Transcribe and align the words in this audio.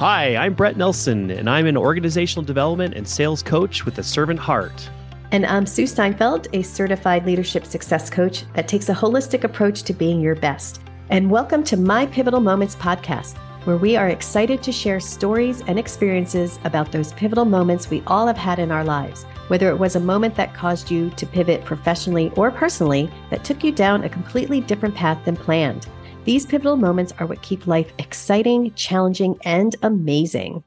Hi, 0.00 0.34
I'm 0.34 0.54
Bret 0.54 0.78
Nelson, 0.78 1.30
and 1.30 1.50
I'm 1.50 1.66
an 1.66 1.76
organizational 1.76 2.42
development 2.42 2.94
and 2.94 3.06
sales 3.06 3.42
coach 3.42 3.84
with 3.84 3.98
a 3.98 4.02
servant 4.02 4.40
heart. 4.40 4.88
And 5.30 5.44
I'm 5.44 5.66
Sue 5.66 5.86
Steinfeld, 5.86 6.48
a 6.54 6.62
certified 6.62 7.26
leadership 7.26 7.66
success 7.66 8.08
coach 8.08 8.50
that 8.54 8.66
takes 8.66 8.88
a 8.88 8.94
holistic 8.94 9.44
approach 9.44 9.82
to 9.82 9.92
being 9.92 10.18
your 10.22 10.36
best. 10.36 10.80
And 11.10 11.30
welcome 11.30 11.62
to 11.64 11.76
My 11.76 12.06
Pivotal 12.06 12.40
Moments 12.40 12.76
podcast, 12.76 13.36
where 13.66 13.76
we 13.76 13.94
are 13.94 14.08
excited 14.08 14.62
to 14.62 14.72
share 14.72 15.00
stories 15.00 15.60
and 15.66 15.78
experiences 15.78 16.58
about 16.64 16.92
those 16.92 17.12
pivotal 17.12 17.44
moments 17.44 17.90
we 17.90 18.02
all 18.06 18.26
have 18.26 18.38
had 18.38 18.58
in 18.58 18.72
our 18.72 18.84
lives, 18.84 19.24
whether 19.48 19.68
it 19.68 19.78
was 19.78 19.96
a 19.96 20.00
moment 20.00 20.34
that 20.36 20.54
caused 20.54 20.90
you 20.90 21.10
to 21.10 21.26
pivot 21.26 21.62
professionally 21.66 22.32
or 22.36 22.50
personally 22.50 23.10
that 23.28 23.44
took 23.44 23.62
you 23.62 23.70
down 23.70 24.04
a 24.04 24.08
completely 24.08 24.62
different 24.62 24.94
path 24.94 25.22
than 25.26 25.36
planned. 25.36 25.86
These 26.24 26.44
pivotal 26.44 26.76
moments 26.76 27.14
are 27.18 27.26
what 27.26 27.40
keep 27.40 27.66
life 27.66 27.92
exciting, 27.98 28.74
challenging, 28.74 29.38
and 29.42 29.74
amazing. 29.82 30.62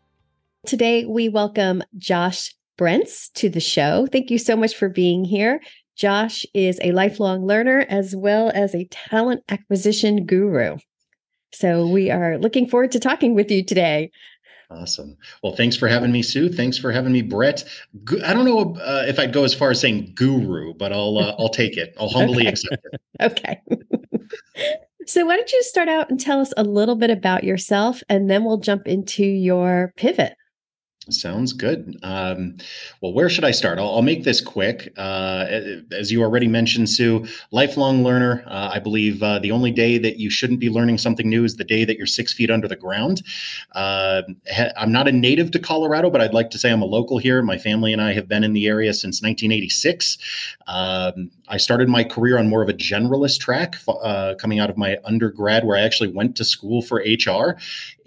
Today, 0.65 1.05
we 1.05 1.29
welcome 1.29 1.83
Josh 1.95 2.55
Brence 2.75 3.29
to 3.35 3.49
the 3.49 3.59
show. 3.59 4.07
Thank 4.11 4.31
you 4.31 4.39
so 4.39 4.55
much 4.55 4.75
for 4.75 4.89
being 4.89 5.23
here. 5.23 5.61
Josh 5.95 6.43
is 6.55 6.79
a 6.81 6.91
lifelong 6.91 7.45
learner 7.45 7.85
as 7.87 8.15
well 8.15 8.51
as 8.55 8.73
a 8.73 8.85
talent 8.85 9.43
acquisition 9.47 10.25
guru. 10.25 10.77
So, 11.53 11.87
we 11.87 12.09
are 12.09 12.39
looking 12.39 12.67
forward 12.67 12.91
to 12.93 12.99
talking 12.99 13.35
with 13.35 13.51
you 13.51 13.63
today. 13.63 14.09
Awesome. 14.71 15.15
Well, 15.43 15.55
thanks 15.55 15.75
for 15.75 15.87
having 15.87 16.11
me, 16.11 16.23
Sue. 16.23 16.49
Thanks 16.49 16.79
for 16.79 16.91
having 16.91 17.13
me, 17.13 17.21
Bret. 17.21 17.63
I 18.25 18.33
don't 18.33 18.45
know 18.45 18.75
uh, 18.81 19.03
if 19.07 19.19
I'd 19.19 19.33
go 19.33 19.43
as 19.43 19.53
far 19.53 19.69
as 19.69 19.79
saying 19.79 20.13
guru, 20.15 20.73
but 20.73 20.91
I'll 20.91 21.19
uh, 21.19 21.35
I'll 21.39 21.49
take 21.49 21.77
it. 21.77 21.93
I'll 21.99 22.09
humbly 22.09 22.47
okay. 22.47 22.49
accept 22.49 22.87
it. 22.91 23.01
okay. 23.21 23.61
So, 25.05 25.25
why 25.25 25.35
don't 25.35 25.51
you 25.51 25.63
start 25.63 25.89
out 25.89 26.09
and 26.09 26.19
tell 26.19 26.39
us 26.39 26.53
a 26.55 26.63
little 26.63 26.95
bit 26.95 27.09
about 27.09 27.43
yourself, 27.43 28.01
and 28.09 28.29
then 28.29 28.43
we'll 28.43 28.57
jump 28.57 28.87
into 28.87 29.23
your 29.23 29.93
pivot. 29.97 30.35
Sounds 31.09 31.51
good. 31.51 31.99
Um, 32.01 32.55
well, 33.01 33.11
where 33.11 33.29
should 33.29 33.43
I 33.43 33.51
start? 33.51 33.77
I'll, 33.77 33.95
I'll 33.95 34.01
make 34.01 34.23
this 34.23 34.39
quick. 34.39 34.93
Uh, 34.95 35.45
as 35.91 36.13
you 36.13 36.23
already 36.23 36.47
mentioned, 36.47 36.89
Sue, 36.89 37.25
lifelong 37.51 38.05
learner. 38.05 38.41
Uh, 38.47 38.71
I 38.73 38.79
believe 38.79 39.21
uh, 39.21 39.39
the 39.39 39.51
only 39.51 39.71
day 39.71 39.97
that 39.97 40.17
you 40.17 40.29
shouldn't 40.29 40.61
be 40.61 40.69
learning 40.69 40.97
something 40.99 41.27
new 41.27 41.43
is 41.43 41.57
the 41.57 41.65
day 41.65 41.83
that 41.83 41.97
you're 41.97 42.07
six 42.07 42.31
feet 42.31 42.49
under 42.49 42.69
the 42.69 42.77
ground. 42.77 43.21
Uh, 43.73 44.21
I'm 44.77 44.93
not 44.93 45.09
a 45.09 45.11
native 45.11 45.51
to 45.51 45.59
Colorado, 45.59 46.09
but 46.09 46.21
I'd 46.21 46.33
like 46.33 46.49
to 46.51 46.57
say 46.57 46.71
I'm 46.71 46.81
a 46.81 46.85
local 46.85 47.17
here. 47.17 47.41
My 47.41 47.57
family 47.57 47.91
and 47.91 48.01
I 48.01 48.13
have 48.13 48.29
been 48.29 48.45
in 48.45 48.53
the 48.53 48.67
area 48.67 48.93
since 48.93 49.21
1986. 49.21 50.17
Um, 50.67 51.31
I 51.49 51.57
started 51.57 51.89
my 51.89 52.05
career 52.05 52.37
on 52.37 52.47
more 52.47 52.63
of 52.63 52.69
a 52.69 52.73
generalist 52.73 53.41
track 53.41 53.75
uh, 53.87 54.35
coming 54.39 54.59
out 54.59 54.69
of 54.69 54.77
my 54.77 54.97
undergrad, 55.03 55.65
where 55.65 55.77
I 55.77 55.81
actually 55.81 56.09
went 56.09 56.37
to 56.37 56.45
school 56.45 56.81
for 56.81 57.03
HR 57.05 57.57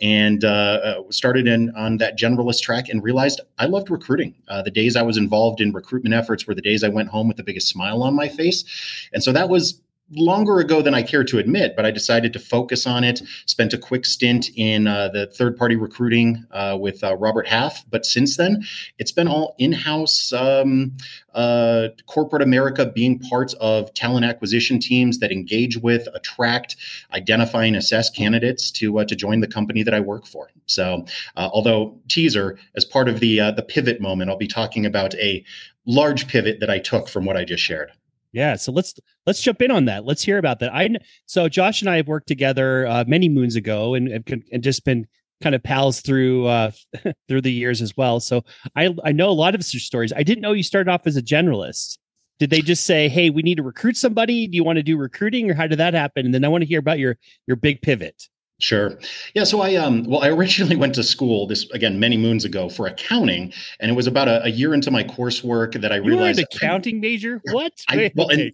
and 0.00 0.44
uh, 0.44 1.02
started 1.10 1.46
in 1.46 1.74
on 1.76 1.96
that 1.98 2.18
generalist 2.18 2.62
track 2.62 2.88
and 2.88 3.02
realized 3.02 3.40
I 3.58 3.66
loved 3.66 3.90
recruiting. 3.90 4.34
Uh, 4.48 4.62
the 4.62 4.70
days 4.70 4.96
I 4.96 5.02
was 5.02 5.16
involved 5.16 5.60
in 5.60 5.72
recruitment 5.72 6.14
efforts 6.14 6.46
were 6.46 6.54
the 6.54 6.62
days 6.62 6.84
I 6.84 6.88
went 6.88 7.08
home 7.08 7.28
with 7.28 7.36
the 7.36 7.44
biggest 7.44 7.68
smile 7.68 8.02
on 8.02 8.14
my 8.14 8.28
face. 8.28 8.64
And 9.12 9.22
so 9.22 9.32
that 9.32 9.48
was 9.48 9.80
longer 10.10 10.60
ago 10.60 10.82
than 10.82 10.94
I 10.94 11.02
care 11.02 11.24
to 11.24 11.38
admit, 11.38 11.74
but 11.74 11.84
I 11.84 11.90
decided 11.90 12.32
to 12.34 12.38
focus 12.38 12.86
on 12.86 13.02
it. 13.02 13.22
Spent 13.46 13.72
a 13.72 13.78
quick 13.78 14.06
stint 14.06 14.50
in 14.54 14.86
uh, 14.86 15.08
the 15.08 15.26
third 15.26 15.56
party 15.56 15.74
recruiting 15.74 16.44
uh, 16.52 16.76
with 16.80 17.02
uh, 17.02 17.16
Robert 17.16 17.48
Half. 17.48 17.84
But 17.90 18.06
since 18.06 18.36
then, 18.36 18.64
it's 18.98 19.10
been 19.10 19.26
all 19.26 19.54
in 19.58 19.72
house 19.72 20.32
um, 20.32 20.96
uh, 21.34 21.88
corporate 22.06 22.42
America 22.42 22.86
being 22.86 23.18
parts 23.18 23.54
of 23.54 23.92
talent 23.94 24.24
acquisition 24.24 24.78
teams 24.78 25.18
that 25.18 25.32
engage 25.32 25.76
with, 25.78 26.08
attract, 26.14 26.76
identify, 27.12 27.64
and 27.64 27.76
assess 27.76 28.08
candidates 28.08 28.70
to, 28.72 29.00
uh, 29.00 29.04
to 29.04 29.16
join 29.16 29.40
the 29.40 29.48
company 29.48 29.82
that 29.82 29.94
I 29.94 30.00
work 30.00 30.26
for. 30.26 30.50
So, 30.66 31.04
uh, 31.36 31.48
although 31.52 31.98
teaser, 32.08 32.58
as 32.76 32.84
part 32.84 33.08
of 33.08 33.20
the, 33.20 33.38
the 33.56 33.64
pivot 33.66 34.00
moment, 34.00 34.30
I'll 34.30 34.36
be 34.36 34.46
talking 34.46 34.86
about 34.86 35.14
a 35.16 35.44
large 35.84 36.28
pivot 36.28 36.60
that 36.60 36.70
I 36.70 36.78
took 36.78 37.08
from 37.08 37.24
what 37.24 37.36
I 37.36 37.44
just 37.44 37.62
shared. 37.62 37.90
Yeah, 38.36 38.56
so 38.56 38.70
let's 38.70 38.94
let's 39.24 39.40
jump 39.40 39.62
in 39.62 39.70
on 39.70 39.86
that. 39.86 40.04
Let's 40.04 40.22
hear 40.22 40.36
about 40.36 40.58
that. 40.58 40.74
I 40.74 40.90
so 41.24 41.48
Josh 41.48 41.80
and 41.80 41.88
I 41.88 41.96
have 41.96 42.06
worked 42.06 42.28
together 42.28 42.86
uh, 42.86 43.02
many 43.06 43.30
moons 43.30 43.56
ago, 43.56 43.94
and, 43.94 44.10
and 44.52 44.62
just 44.62 44.84
been 44.84 45.06
kind 45.42 45.54
of 45.54 45.62
pals 45.62 46.02
through 46.02 46.46
uh 46.46 46.70
through 47.28 47.40
the 47.40 47.52
years 47.52 47.80
as 47.80 47.96
well. 47.96 48.20
So 48.20 48.44
I 48.76 48.94
I 49.04 49.12
know 49.12 49.30
a 49.30 49.32
lot 49.32 49.54
of 49.54 49.62
your 49.72 49.80
stories. 49.80 50.12
I 50.14 50.22
didn't 50.22 50.42
know 50.42 50.52
you 50.52 50.62
started 50.62 50.90
off 50.90 51.06
as 51.06 51.16
a 51.16 51.22
generalist. 51.22 51.96
Did 52.38 52.50
they 52.50 52.60
just 52.60 52.84
say, 52.84 53.08
"Hey, 53.08 53.30
we 53.30 53.40
need 53.40 53.54
to 53.54 53.62
recruit 53.62 53.96
somebody"? 53.96 54.46
Do 54.46 54.56
you 54.56 54.64
want 54.64 54.76
to 54.76 54.82
do 54.82 54.98
recruiting, 54.98 55.50
or 55.50 55.54
how 55.54 55.66
did 55.66 55.78
that 55.78 55.94
happen? 55.94 56.26
And 56.26 56.34
then 56.34 56.44
I 56.44 56.48
want 56.48 56.60
to 56.60 56.68
hear 56.68 56.78
about 56.78 56.98
your 56.98 57.16
your 57.46 57.56
big 57.56 57.80
pivot. 57.80 58.28
Sure. 58.58 58.98
Yeah. 59.34 59.44
So 59.44 59.60
I 59.60 59.74
um 59.74 60.04
well 60.04 60.22
I 60.22 60.28
originally 60.36 60.76
went 60.76 60.94
to 60.94 61.02
school 61.02 61.46
this 61.46 61.68
again 61.70 62.00
many 62.00 62.16
moons 62.16 62.44
ago 62.44 62.68
for 62.68 62.86
accounting, 62.86 63.52
and 63.80 63.90
it 63.90 63.94
was 63.94 64.06
about 64.06 64.28
a, 64.28 64.44
a 64.44 64.48
year 64.48 64.72
into 64.72 64.90
my 64.90 65.04
coursework 65.04 65.80
that 65.80 65.92
I 65.92 65.96
you 65.96 66.04
realized 66.04 66.38
an 66.38 66.46
accounting 66.52 67.00
major. 67.00 67.40
What? 67.52 67.72
I, 67.88 68.10
well, 68.14 68.28
and 68.28 68.52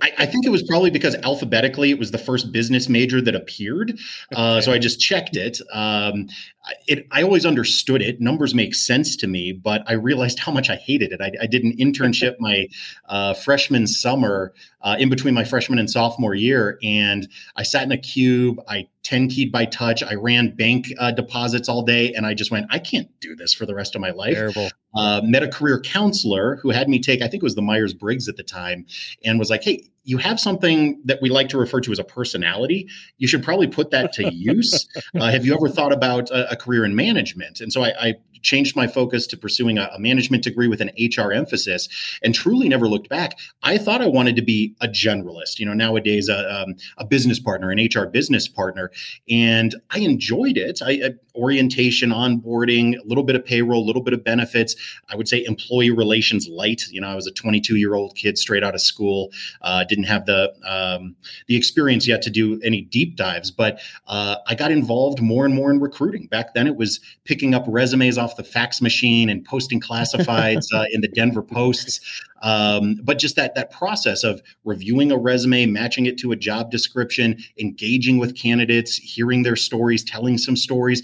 I, 0.00 0.12
I, 0.18 0.26
think 0.26 0.46
it 0.46 0.48
was 0.48 0.62
probably 0.62 0.90
because 0.90 1.14
alphabetically 1.16 1.90
it 1.90 1.98
was 1.98 2.12
the 2.12 2.18
first 2.18 2.50
business 2.50 2.88
major 2.88 3.20
that 3.20 3.34
appeared. 3.34 3.98
Uh, 4.34 4.60
so 4.60 4.72
I 4.72 4.78
just 4.78 5.00
checked 5.00 5.36
it. 5.36 5.60
Um, 5.72 6.28
it. 6.86 7.06
I 7.10 7.22
always 7.22 7.44
understood 7.44 8.00
it. 8.00 8.20
Numbers 8.20 8.54
make 8.54 8.74
sense 8.74 9.16
to 9.16 9.26
me, 9.26 9.52
but 9.52 9.82
I 9.86 9.92
realized 9.94 10.38
how 10.38 10.50
much 10.50 10.70
I 10.70 10.76
hated 10.76 11.12
it. 11.12 11.20
I, 11.20 11.32
I 11.42 11.46
did 11.46 11.62
an 11.62 11.76
internship 11.76 12.36
my 12.38 12.68
uh, 13.08 13.34
freshman 13.34 13.86
summer 13.86 14.54
uh, 14.80 14.96
in 14.98 15.10
between 15.10 15.34
my 15.34 15.44
freshman 15.44 15.78
and 15.78 15.90
sophomore 15.90 16.34
year, 16.34 16.78
and 16.82 17.28
I 17.56 17.62
sat 17.62 17.82
in 17.82 17.92
a 17.92 17.98
cube. 17.98 18.60
I 18.68 18.88
10 19.02 19.28
keyed 19.28 19.50
by 19.50 19.64
touch. 19.64 20.02
I 20.02 20.14
ran 20.14 20.54
bank 20.54 20.92
uh, 20.98 21.10
deposits 21.10 21.68
all 21.68 21.82
day, 21.82 22.12
and 22.14 22.24
I 22.24 22.34
just 22.34 22.50
went, 22.50 22.66
I 22.70 22.78
can't 22.78 23.08
do 23.20 23.34
this 23.34 23.52
for 23.52 23.66
the 23.66 23.74
rest 23.74 23.94
of 23.94 24.00
my 24.00 24.10
life. 24.10 24.34
Terrible. 24.34 24.70
Uh, 24.94 25.20
met 25.24 25.42
a 25.42 25.48
career 25.48 25.80
counselor 25.80 26.56
who 26.56 26.70
had 26.70 26.88
me 26.88 27.00
take, 27.00 27.22
I 27.22 27.28
think 27.28 27.42
it 27.42 27.44
was 27.44 27.54
the 27.54 27.62
Myers 27.62 27.94
Briggs 27.94 28.28
at 28.28 28.36
the 28.36 28.42
time, 28.42 28.86
and 29.24 29.38
was 29.38 29.50
like, 29.50 29.64
Hey, 29.64 29.81
you 30.04 30.18
have 30.18 30.40
something 30.40 31.00
that 31.04 31.20
we 31.22 31.30
like 31.30 31.48
to 31.50 31.58
refer 31.58 31.80
to 31.80 31.92
as 31.92 31.98
a 31.98 32.04
personality. 32.04 32.88
You 33.18 33.28
should 33.28 33.42
probably 33.42 33.68
put 33.68 33.90
that 33.90 34.12
to 34.14 34.32
use. 34.32 34.88
uh, 35.20 35.30
have 35.30 35.46
you 35.46 35.54
ever 35.54 35.68
thought 35.68 35.92
about 35.92 36.30
a, 36.30 36.52
a, 36.52 36.56
career 36.56 36.84
in 36.84 36.96
management? 36.96 37.60
And 37.60 37.72
so 37.72 37.84
I, 37.84 37.92
I 38.00 38.14
changed 38.42 38.76
my 38.76 38.86
focus 38.86 39.26
to 39.28 39.36
pursuing 39.36 39.78
a, 39.78 39.90
a, 39.94 39.98
management 39.98 40.42
degree 40.42 40.68
with 40.68 40.80
an 40.80 40.90
HR 40.98 41.32
emphasis 41.32 41.88
and 42.22 42.34
truly 42.34 42.68
never 42.68 42.88
looked 42.88 43.08
back. 43.08 43.38
I 43.62 43.78
thought 43.78 44.02
I 44.02 44.06
wanted 44.06 44.36
to 44.36 44.42
be 44.42 44.74
a 44.80 44.88
generalist, 44.88 45.58
you 45.58 45.66
know, 45.66 45.74
nowadays 45.74 46.28
a, 46.28 46.62
um, 46.62 46.74
a 46.98 47.04
business 47.04 47.38
partner, 47.38 47.70
an 47.70 47.78
HR 47.78 48.06
business 48.06 48.48
partner. 48.48 48.90
And 49.30 49.74
I 49.90 50.00
enjoyed 50.00 50.56
it. 50.56 50.80
I, 50.82 51.00
uh, 51.02 51.10
orientation, 51.34 52.10
onboarding, 52.10 52.98
a 52.98 53.06
little 53.06 53.24
bit 53.24 53.36
of 53.36 53.44
payroll, 53.44 53.82
a 53.82 53.86
little 53.86 54.02
bit 54.02 54.14
of 54.14 54.24
benefits. 54.24 54.76
I 55.08 55.16
would 55.16 55.28
say 55.28 55.44
employee 55.44 55.90
relations 55.90 56.48
light. 56.48 56.82
You 56.90 57.00
know, 57.00 57.08
I 57.08 57.14
was 57.14 57.26
a 57.26 57.32
22 57.32 57.76
year 57.76 57.94
old 57.94 58.16
kid 58.16 58.38
straight 58.38 58.62
out 58.62 58.74
of 58.74 58.80
school. 58.80 59.30
Uh, 59.62 59.84
didn't 59.84 60.04
have 60.04 60.26
the 60.26 60.52
um, 60.66 61.16
the 61.46 61.56
experience 61.56 62.06
yet 62.06 62.22
to 62.22 62.30
do 62.30 62.60
any 62.62 62.82
deep 62.82 63.16
dives, 63.16 63.50
but 63.50 63.80
uh, 64.06 64.36
I 64.46 64.54
got 64.54 64.70
involved 64.70 65.20
more 65.20 65.44
and 65.44 65.54
more 65.54 65.70
in 65.70 65.80
recruiting. 65.80 66.26
Back 66.26 66.54
then, 66.54 66.66
it 66.66 66.76
was 66.76 67.00
picking 67.24 67.54
up 67.54 67.64
resumes 67.66 68.18
off 68.18 68.31
the 68.36 68.44
fax 68.44 68.80
machine 68.80 69.28
and 69.28 69.44
posting 69.44 69.80
classifieds 69.80 70.66
uh, 70.74 70.84
in 70.92 71.00
the 71.00 71.08
Denver 71.08 71.42
Posts. 71.42 72.00
Um, 72.42 72.98
but 73.02 73.18
just 73.18 73.36
that 73.36 73.54
that 73.54 73.70
process 73.70 74.24
of 74.24 74.42
reviewing 74.64 75.12
a 75.12 75.16
resume, 75.16 75.66
matching 75.66 76.06
it 76.06 76.18
to 76.18 76.32
a 76.32 76.36
job 76.36 76.70
description, 76.70 77.38
engaging 77.58 78.18
with 78.18 78.36
candidates, 78.36 78.96
hearing 78.96 79.42
their 79.42 79.56
stories, 79.56 80.02
telling 80.02 80.38
some 80.38 80.56
stories 80.56 81.02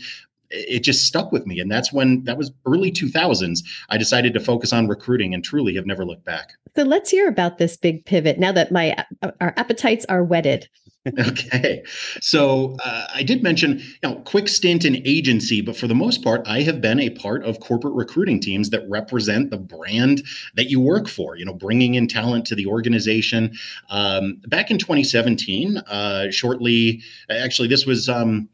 it 0.51 0.81
just 0.81 1.05
stuck 1.05 1.31
with 1.31 1.47
me. 1.47 1.61
And 1.61 1.71
that's 1.71 1.93
when 1.93 2.25
that 2.25 2.39
was 2.39 2.51
early 2.67 2.91
2000s 2.91 3.63
i 3.91 3.99
decided 3.99 4.33
to 4.33 4.41
focus 4.41 4.73
on 4.73 4.89
recruiting 4.89 5.35
and 5.35 5.45
truly 5.45 5.75
have 5.75 5.87
never 5.87 6.05
looked 6.05 6.25
back. 6.25 6.53
So 6.77 6.85
let's 6.85 7.11
hear 7.11 7.29
about 7.29 7.59
this 7.59 7.77
big 7.77 8.05
pivot 8.05 8.39
now 8.39 8.53
that 8.53 8.73
my 8.73 8.97
uh, 9.23 9.31
our 9.41 9.53
appetites 9.57 10.07
are 10.09 10.25
whetted 10.25 10.69
okay 11.21 11.83
so 12.21 12.77
uh, 12.85 13.07
i 13.15 13.23
did 13.23 13.43
mention 13.43 13.79
you 13.79 13.85
know 14.03 14.17
quick 14.25 14.49
stint 14.49 14.85
in 14.85 15.01
agency 15.07 15.61
but 15.61 15.77
for 15.77 15.87
the 15.87 15.95
most 15.95 16.23
part 16.23 16.43
i 16.47 16.61
have 16.61 16.81
been 16.81 16.99
a 17.01 17.11
part 17.11 17.45
of 17.45 17.61
corporate 17.61 17.95
recruiting 17.95 18.41
teams 18.41 18.71
that 18.71 18.85
represent 18.89 19.51
the 19.51 19.57
brand 19.57 20.23
that 20.55 20.71
you 20.71 20.81
work 20.81 21.09
for 21.09 21.37
you 21.37 21.45
know 21.45 21.55
bringing 21.55 21.95
in 21.95 22.09
talent 22.09 22.45
to 22.45 22.55
the 22.55 22.67
organization 22.67 23.57
um, 23.91 24.41
back 24.49 24.71
in 24.71 24.79
2017 24.79 25.79
uh, 25.79 26.31
shortly 26.31 27.01
actually 27.31 27.69
this 27.69 27.87
was 27.87 28.09
um, 28.09 28.49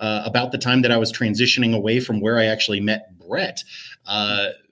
uh, 0.00 0.22
about 0.24 0.50
the 0.50 0.58
time 0.58 0.82
that 0.82 0.90
I 0.90 0.96
was 0.96 1.12
transitioning 1.12 1.74
away 1.74 2.00
from 2.00 2.20
where 2.20 2.38
I 2.38 2.46
actually 2.46 2.80
met 2.80 3.18
Bret. 3.18 3.62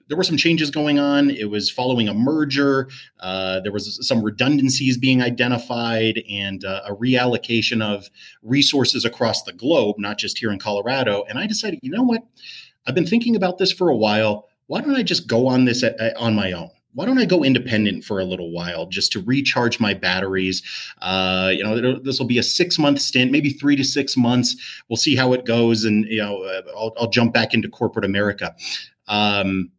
Uh, 0.09 0.11
there 0.11 0.17
were 0.17 0.23
some 0.23 0.37
changes 0.37 0.71
going 0.71 0.99
on. 0.99 1.29
It 1.29 1.49
was 1.49 1.69
following 1.69 2.09
a 2.09 2.13
merger. 2.13 2.89
Uh, 3.19 3.59
there 3.61 3.71
was 3.71 4.05
some 4.07 4.23
redundancies 4.23 4.97
being 4.97 5.21
identified 5.21 6.21
and 6.29 6.65
uh, 6.65 6.81
a 6.87 6.95
reallocation 6.95 7.81
of 7.81 8.09
resources 8.41 9.05
across 9.05 9.43
the 9.43 9.53
globe, 9.53 9.97
not 9.99 10.17
just 10.17 10.37
here 10.37 10.51
in 10.51 10.59
Colorado. 10.59 11.23
And 11.29 11.37
I 11.37 11.47
decided, 11.47 11.79
you 11.81 11.91
know 11.91 12.03
what? 12.03 12.23
I've 12.87 12.95
been 12.95 13.07
thinking 13.07 13.35
about 13.35 13.57
this 13.57 13.71
for 13.71 13.89
a 13.89 13.95
while. 13.95 14.47
Why 14.67 14.81
don't 14.81 14.95
I 14.95 15.03
just 15.03 15.27
go 15.27 15.47
on 15.47 15.65
this 15.65 15.83
at, 15.83 15.99
at, 15.99 16.15
on 16.17 16.35
my 16.35 16.51
own? 16.51 16.69
why 16.93 17.05
don't 17.05 17.19
I 17.19 17.25
go 17.25 17.43
independent 17.43 18.03
for 18.03 18.19
a 18.19 18.25
little 18.25 18.51
while 18.51 18.87
just 18.87 19.11
to 19.11 19.21
recharge 19.21 19.79
my 19.79 19.93
batteries? 19.93 20.63
Uh, 21.01 21.51
you 21.53 21.63
know, 21.63 21.99
this 21.99 22.19
will 22.19 22.25
be 22.25 22.39
a 22.39 22.43
six 22.43 22.79
month 22.79 22.99
stint, 22.99 23.31
maybe 23.31 23.51
three 23.51 23.75
to 23.75 23.83
six 23.83 24.17
months. 24.17 24.55
We'll 24.89 24.97
see 24.97 25.15
how 25.15 25.33
it 25.33 25.45
goes, 25.45 25.85
and 25.85 26.05
you 26.05 26.17
know, 26.17 26.41
uh, 26.41 26.61
I'll, 26.75 26.93
I'll, 26.99 27.09
jump 27.09 27.31
back 27.31 27.53
into 27.53 27.69
corporate 27.69 28.05
America. 28.05 28.55
Um, 29.07 29.71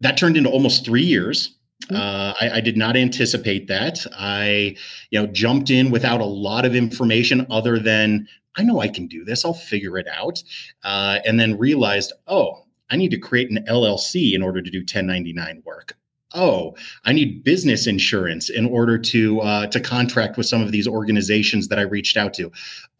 that 0.00 0.16
turned 0.16 0.36
into 0.36 0.50
almost 0.50 0.84
three 0.84 1.02
years. 1.02 1.54
Mm-hmm. 1.84 1.96
Uh, 1.96 2.34
I, 2.40 2.56
I, 2.56 2.60
did 2.60 2.76
not 2.76 2.96
anticipate 2.96 3.68
that. 3.68 4.04
I, 4.12 4.76
you 5.10 5.20
know, 5.20 5.28
jumped 5.28 5.70
in 5.70 5.90
without 5.90 6.20
a 6.20 6.24
lot 6.24 6.64
of 6.64 6.74
information 6.74 7.46
other 7.50 7.78
than 7.78 8.26
I 8.56 8.64
know 8.64 8.80
I 8.80 8.88
can 8.88 9.06
do 9.06 9.24
this. 9.24 9.44
I'll 9.44 9.54
figure 9.54 9.96
it 9.96 10.08
out, 10.08 10.42
uh, 10.82 11.20
and 11.24 11.38
then 11.38 11.56
realized, 11.56 12.12
oh, 12.26 12.64
I 12.90 12.96
need 12.96 13.12
to 13.12 13.18
create 13.18 13.50
an 13.50 13.64
LLC 13.68 14.34
in 14.34 14.42
order 14.42 14.60
to 14.60 14.70
do 14.70 14.78
1099 14.78 15.62
work 15.64 15.96
oh, 16.34 16.76
I 17.04 17.12
need 17.12 17.44
business 17.44 17.86
insurance 17.86 18.50
in 18.50 18.66
order 18.66 18.98
to 18.98 19.40
uh, 19.40 19.66
to 19.68 19.80
contract 19.80 20.36
with 20.36 20.46
some 20.46 20.62
of 20.62 20.72
these 20.72 20.86
organizations 20.86 21.68
that 21.68 21.78
I 21.78 21.82
reached 21.82 22.16
out 22.16 22.34
to. 22.34 22.50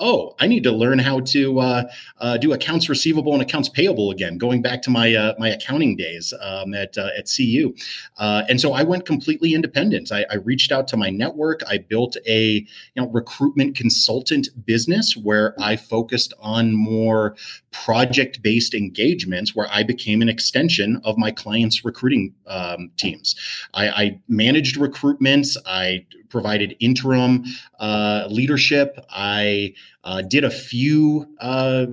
Oh, 0.00 0.36
I 0.38 0.46
need 0.46 0.62
to 0.62 0.70
learn 0.70 1.00
how 1.00 1.20
to 1.20 1.58
uh, 1.58 1.82
uh, 2.18 2.36
do 2.36 2.52
accounts 2.52 2.88
receivable 2.88 3.32
and 3.32 3.42
accounts 3.42 3.68
payable 3.68 4.12
again, 4.12 4.38
going 4.38 4.62
back 4.62 4.80
to 4.82 4.90
my 4.90 5.12
uh, 5.12 5.34
my 5.38 5.48
accounting 5.48 5.96
days 5.96 6.32
um, 6.40 6.72
at 6.72 6.96
uh, 6.96 7.08
at 7.18 7.28
CU. 7.34 7.74
Uh, 8.16 8.44
and 8.48 8.60
so 8.60 8.72
I 8.74 8.84
went 8.84 9.06
completely 9.06 9.54
independent. 9.54 10.12
I, 10.12 10.24
I, 10.30 10.36
reached 10.36 10.70
out 10.70 10.86
to 10.88 10.96
my 10.96 11.10
network. 11.10 11.62
I 11.68 11.78
built 11.78 12.16
a 12.28 12.64
you 12.94 13.02
know 13.02 13.08
recruitment 13.08 13.74
consultant 13.74 14.48
business 14.64 15.16
where 15.16 15.54
I 15.60 15.74
focused 15.74 16.32
on 16.38 16.74
more 16.74 17.34
project 17.72 18.40
based 18.40 18.74
engagements, 18.74 19.56
where 19.56 19.68
I 19.68 19.82
became 19.82 20.22
an 20.22 20.28
extension 20.28 21.00
of 21.02 21.18
my 21.18 21.32
clients' 21.32 21.84
recruiting 21.84 22.34
um, 22.46 22.92
teams. 22.96 23.34
I, 23.74 23.88
I 23.88 24.20
managed 24.28 24.76
recruitments. 24.76 25.56
I 25.66 26.06
provided 26.28 26.76
interim 26.80 27.44
uh, 27.78 28.26
leadership. 28.30 28.98
I 29.10 29.74
uh, 30.04 30.22
did 30.22 30.44
a 30.44 30.50
few 30.50 31.26
uh, 31.40 31.86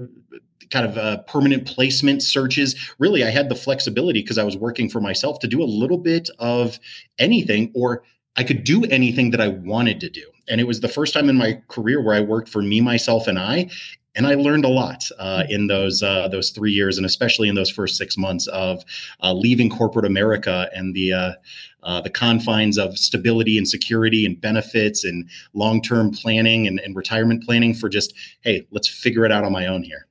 kind 0.69 0.85
of 0.85 0.97
uh, 0.97 1.17
permanent 1.23 1.67
placement 1.67 2.23
searches. 2.23 2.75
Really, 2.99 3.23
I 3.23 3.29
had 3.29 3.49
the 3.49 3.55
flexibility 3.55 4.21
because 4.21 4.37
I 4.37 4.43
was 4.43 4.57
working 4.57 4.89
for 4.89 5.01
myself 5.01 5.39
to 5.39 5.47
do 5.47 5.61
a 5.61 5.65
little 5.65 5.97
bit 5.97 6.29
of 6.39 6.79
anything, 7.19 7.71
or 7.73 8.03
I 8.35 8.43
could 8.43 8.63
do 8.63 8.83
anything 8.85 9.31
that 9.31 9.41
I 9.41 9.47
wanted 9.47 9.99
to 10.01 10.09
do. 10.09 10.23
And 10.47 10.61
it 10.61 10.65
was 10.65 10.81
the 10.81 10.87
first 10.87 11.13
time 11.13 11.29
in 11.29 11.37
my 11.37 11.61
career 11.69 12.01
where 12.03 12.15
I 12.15 12.21
worked 12.21 12.49
for 12.49 12.61
me, 12.61 12.81
myself, 12.81 13.27
and 13.27 13.39
I 13.39 13.69
and 14.15 14.25
I 14.25 14.35
learned 14.35 14.65
a 14.65 14.69
lot 14.69 15.03
uh, 15.19 15.44
hmm. 15.44 15.51
in 15.51 15.67
those 15.67 16.01
uh, 16.01 16.27
those 16.27 16.51
three 16.51 16.71
years, 16.71 16.97
and 16.97 17.06
especially 17.06 17.50
in 17.50 17.56
those 17.56 17.69
first 17.69 17.97
six 17.97 18.17
months 18.17 18.47
of 18.47 18.83
uh, 19.21 19.33
leaving 19.33 19.69
corporate 19.69 20.06
America 20.06 20.69
and 20.73 20.95
the 20.95 21.13
uh, 21.13 21.33
uh, 21.83 22.01
the 22.01 22.09
confines 22.09 22.77
of 22.77 22.97
stability 22.97 23.57
and 23.57 23.67
security 23.67 24.25
and 24.25 24.41
benefits 24.41 25.03
and 25.03 25.29
long 25.53 25.81
term 25.81 26.12
planning 26.12 26.67
and, 26.67 26.79
and, 26.79 26.95
retirement 26.95 27.44
planning 27.44 27.73
for 27.73 27.89
just 27.89 28.13
hey, 28.41 28.65
let's 28.71 28.88
figure 28.88 29.25
it 29.25 29.31
out 29.31 29.44
on 29.44 29.51
my 29.51 29.67
own 29.67 29.83
here. 29.83 30.07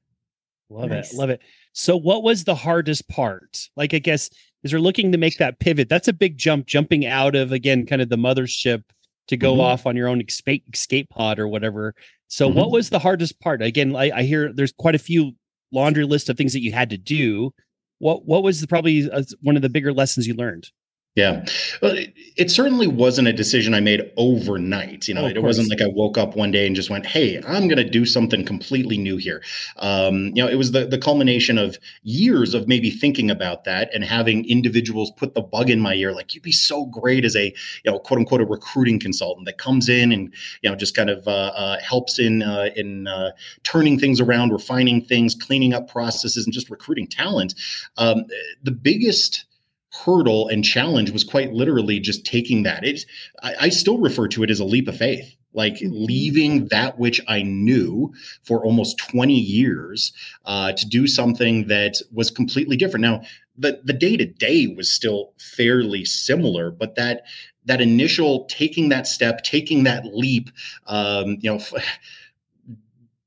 Love 0.71 0.91
nice. 0.91 1.13
it, 1.13 1.17
love 1.17 1.31
it. 1.31 1.41
So, 1.73 1.97
what 1.97 2.23
was 2.23 2.45
the 2.45 2.55
hardest 2.55 3.09
part? 3.09 3.69
Like, 3.77 3.95
I 3.95 3.99
guess 3.99 4.31
as 4.63 4.73
you're 4.73 4.81
looking 4.81 5.13
to 5.13 5.19
make 5.19 5.39
that 5.39 5.59
pivot, 5.59 5.89
that's 5.89 6.09
a 6.09 6.13
big 6.13 6.39
jump, 6.39 6.67
jumping 6.67 7.07
out 7.07 7.35
of 7.35 7.53
again, 7.53 7.87
kind 7.87 8.01
of 8.01 8.09
the 8.09 8.17
mothership 8.17 8.85
to 9.29 9.37
go 9.37 9.53
mm-hmm. 9.53 9.63
off 9.63 9.87
on 9.87 9.97
your 9.97 10.09
own 10.09 10.21
escape, 10.21 10.65
escape 10.73 11.09
pod 11.11 11.39
or 11.39 11.49
whatever 11.49 11.95
so, 12.35 12.49
mm-hmm. 12.49 12.59
what 12.59 12.73
was 12.73 12.91
the 12.91 12.99
hardest 12.99 13.39
part? 13.39 13.63
Again, 13.63 13.95
I, 13.95 14.11
I, 14.11 14.23
hear 14.25 14.53
there's 14.53 14.73
quite 14.73 14.97
a 14.97 14.99
few 14.99 15.33
laundry 15.73 16.05
list 16.05 16.29
of 16.29 16.37
things 16.37 16.53
that 16.53 16.63
you 16.63 16.73
had 16.73 16.91
to 16.91 16.99
do. 16.99 17.53
What 17.99 18.27
what 18.27 18.43
was 18.43 18.61
the, 18.61 18.67
probably 18.67 19.09
uh, 19.09 19.23
one 19.41 19.55
of 19.55 19.63
the 19.63 19.69
bigger 19.69 19.93
lessons 19.93 20.27
you 20.27 20.35
learned? 20.35 20.69
Yeah. 21.15 21.45
Well, 21.81 21.93
it, 21.93 22.13
it, 22.37 22.51
certainly 22.51 22.89
wasn't 22.89 23.29
a 23.29 23.33
decision 23.33 23.73
I 23.73 23.79
made 23.79 24.11
overnight. 24.17 25.07
You 25.07 25.15
know, 25.15 25.27
oh, 25.27 25.29
it 25.29 25.41
wasn't 25.45 25.71
like 25.71 25.81
I 25.81 25.87
woke 25.87 26.19
up 26.19 26.35
one 26.35 26.51
day 26.51 26.67
and 26.67 26.75
just 26.75 26.91
went, 26.91 27.07
Hey, 27.07 27.41
I'm 27.47 27.69
going 27.69 27.79
to 27.79 27.89
do 27.89 28.05
something 28.05 28.45
completely 28.45 28.99
new 28.99 29.17
here. 29.17 29.41
Um, 29.77 30.33
you 30.35 30.43
know, 30.43 30.49
it 30.49 30.57
was 30.57 30.73
the, 30.73 30.87
the 30.87 30.99
culmination 30.99 31.57
of 31.57 31.79
years 32.03 32.53
of 32.53 32.67
maybe 32.67 32.91
thinking 32.91 33.31
about 33.31 33.63
that 33.63 33.95
and 33.95 34.03
having 34.03 34.45
individuals 34.49 35.13
put 35.13 35.35
the 35.35 35.41
bug 35.41 35.71
in 35.71 35.79
my 35.79 35.95
ear. 35.95 36.11
Like 36.11 36.35
you'd 36.35 36.43
be 36.43 36.51
so 36.51 36.87
great 36.87 37.25
as 37.25 37.37
a, 37.37 37.55
you 37.85 37.93
know, 37.93 38.01
quote 38.01 38.19
unquote, 38.19 38.41
a 38.41 38.47
recruiting 38.47 38.99
consultant 38.99 39.47
that 39.47 39.59
comes 39.59 39.89
in 39.89 40.11
and, 40.11 40.35
you 40.63 40.71
know, 40.71 40.75
just 40.75 40.97
kind 40.97 41.11
of 41.11 41.29
uh, 41.29 41.53
uh, 41.55 41.79
helps 41.79 42.19
in, 42.19 42.43
uh, 42.43 42.71
in 42.75 43.07
uh, 43.07 43.31
turning 43.63 44.01
things 44.01 44.21
around, 44.21 44.51
refining 44.51 45.01
things, 45.01 45.37
cleaning 45.37 45.75
up 45.75 45.89
processes 45.89 46.45
and 46.45 46.53
just 46.53 46.71
recruiting 46.71 47.07
talent. 47.07 47.55
Um, 47.99 48.25
the 48.65 48.73
biggest, 48.73 49.45
hurdle 50.05 50.49
and 50.49 50.65
challenge 50.65 51.11
was 51.11 51.25
quite 51.25 51.53
literally 51.53 52.01
just 52.01 52.25
taking 52.25 52.65
that. 52.65 52.85
It, 52.85 53.05
I, 53.43 53.55
I 53.63 53.69
still 53.69 53.99
refer 53.99 54.29
to 54.29 54.43
it 54.43 54.51
as 54.51 54.61
a 54.61 54.65
leap 54.65 54.89
of 54.89 54.97
faith 54.97 55.37
like 55.55 55.75
mm-hmm. 55.75 55.93
leaving 55.93 56.69
that 56.69 56.99
which 56.99 57.21
I 57.29 57.43
knew 57.43 58.13
for 58.43 58.65
almost 58.65 58.99
20 58.99 59.35
years 59.35 60.13
uh, 60.45 60.73
to 60.73 60.87
do 60.87 61.07
something 61.07 61.69
that 61.69 61.95
was 62.13 62.31
completely 62.31 62.77
different. 62.77 63.03
Now, 63.03 63.23
the 63.57 63.81
the 63.85 63.93
day 63.93 64.17
to 64.17 64.27
day 64.27 64.67
was 64.67 64.93
still 64.93 65.33
fairly 65.39 66.05
similar, 66.05 66.73
but 66.73 66.97
that 66.97 67.23
that 67.65 67.81
initial 67.81 68.47
taking 68.47 68.89
that 68.89 69.07
step, 69.07 69.43
taking 69.43 69.85
that 69.85 70.05
leap, 70.07 70.51
um, 70.87 71.39
you 71.41 71.51
know. 71.51 71.57
F- 71.57 71.73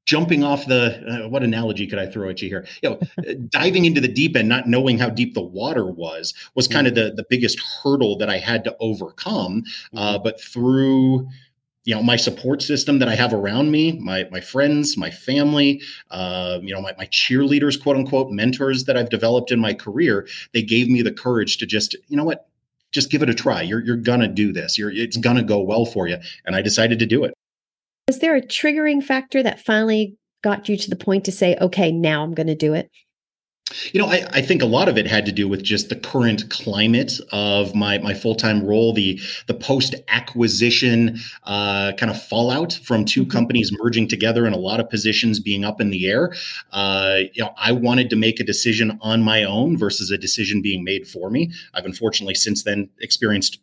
jumping 0.08 0.44
off 0.44 0.66
the 0.66 1.04
uh, 1.08 1.30
what 1.30 1.44
analogy 1.44 1.86
could 1.86 2.00
I 2.00 2.08
throw 2.08 2.30
at 2.30 2.42
you 2.42 2.50
here? 2.50 2.66
You 2.82 2.90
know, 2.90 3.36
diving 3.50 3.86
into 3.86 4.02
the 4.02 4.08
deep 4.08 4.36
end, 4.36 4.50
not 4.50 4.68
knowing 4.68 4.98
how 4.98 5.10
deep 5.10 5.36
the 5.36 5.42
water 5.42 5.86
was, 5.86 6.34
was 6.56 6.68
kind 6.68 6.88
mm-hmm. 6.88 6.98
of 6.98 7.16
the 7.16 7.22
the 7.22 7.28
biggest 7.30 7.60
hurdle 7.60 8.18
that 8.18 8.30
I 8.30 8.38
had 8.38 8.64
to 8.64 8.76
overcome. 8.80 9.64
Uh, 9.94 10.14
mm-hmm. 10.16 10.24
but 10.24 10.42
through 10.42 11.28
you 11.84 11.94
know 11.94 12.02
my 12.02 12.16
support 12.16 12.62
system 12.62 13.00
that 13.00 13.08
I 13.08 13.16
have 13.16 13.34
around 13.34 13.70
me, 13.70 14.00
my 14.00 14.28
my 14.32 14.42
friends, 14.42 14.98
my 14.98 15.12
family, 15.12 15.82
uh, 16.10 16.60
you 16.64 16.74
know 16.74 16.82
my, 16.82 16.96
my 16.98 17.06
cheerleaders, 17.08 17.82
quote 17.82 17.98
unquote, 17.98 18.32
mentors 18.32 18.86
that 18.86 18.98
I've 18.98 19.10
developed 19.10 19.52
in 19.52 19.60
my 19.60 19.74
career, 19.74 20.28
they 20.54 20.64
gave 20.64 20.90
me 20.90 21.02
the 21.02 21.14
courage 21.14 21.58
to 21.58 21.66
just 21.66 21.96
you 22.08 22.18
know 22.18 22.24
what, 22.24 22.48
just 22.92 23.12
give 23.12 23.22
it 23.22 23.30
a 23.30 23.36
try. 23.36 23.62
You're 23.62 23.84
you're 23.84 23.98
gonna 23.98 24.30
do 24.30 24.54
this. 24.54 24.78
You're 24.78 24.92
it's 24.92 25.18
gonna 25.18 25.44
go 25.44 25.60
well 25.60 25.86
for 25.86 26.08
you, 26.08 26.18
and 26.46 26.56
I 26.56 26.62
decided 26.62 26.98
to 27.00 27.06
do 27.06 27.26
it. 27.26 27.34
Was 28.08 28.20
there 28.20 28.38
a 28.38 28.42
triggering 28.42 29.04
factor 29.04 29.44
that 29.44 29.60
finally 29.60 30.16
got 30.42 30.70
you 30.70 30.78
to 30.78 30.90
the 30.90 30.96
point 30.96 31.26
to 31.26 31.32
say, 31.32 31.58
okay, 31.60 31.92
now 31.92 32.24
I'm 32.24 32.34
going 32.34 32.48
to 32.48 32.56
do 32.56 32.74
it? 32.74 32.90
You 33.92 34.00
know, 34.00 34.08
I, 34.08 34.26
I, 34.32 34.42
think 34.42 34.62
a 34.62 34.66
lot 34.66 34.88
of 34.88 34.98
it 34.98 35.06
had 35.06 35.26
to 35.26 35.32
do 35.34 35.46
with 35.46 35.62
just 35.62 35.90
the 35.90 35.96
current 35.98 36.50
climate 36.50 37.20
of 37.34 37.76
my 37.76 37.98
my 37.98 38.14
full 38.14 38.34
time 38.34 38.64
role, 38.64 38.94
the 38.94 39.20
the 39.48 39.54
post 39.54 39.94
acquisition 40.08 41.20
uh, 41.44 41.92
kind 41.98 42.10
of 42.10 42.22
fallout 42.24 42.80
from 42.82 43.04
2 43.04 43.24
mm-hmm. 43.24 43.30
companies 43.30 43.74
merging 43.78 44.08
together 44.08 44.46
and 44.46 44.56
a 44.56 44.58
lot 44.58 44.80
of 44.80 44.90
positions 44.90 45.42
being 45.42 45.66
up 45.66 45.82
in 45.82 45.90
the 45.90 46.08
air. 46.08 46.34
Uh, 46.72 47.24
you 47.34 47.44
know, 47.44 47.54
I 47.58 47.74
wanted 47.74 48.10
to 48.12 48.16
make 48.16 48.40
a 48.40 48.46
decision 48.46 48.98
on 49.02 49.22
my 49.22 49.44
own 49.44 49.78
versus 49.78 50.12
a 50.12 50.18
decision 50.18 50.62
being 50.62 50.86
made 50.86 51.06
for 51.06 51.30
me. 51.30 51.52
I've 51.74 51.86
unfortunately 51.86 52.36
since 52.36 52.64
then 52.64 52.90
experienced 53.02 53.60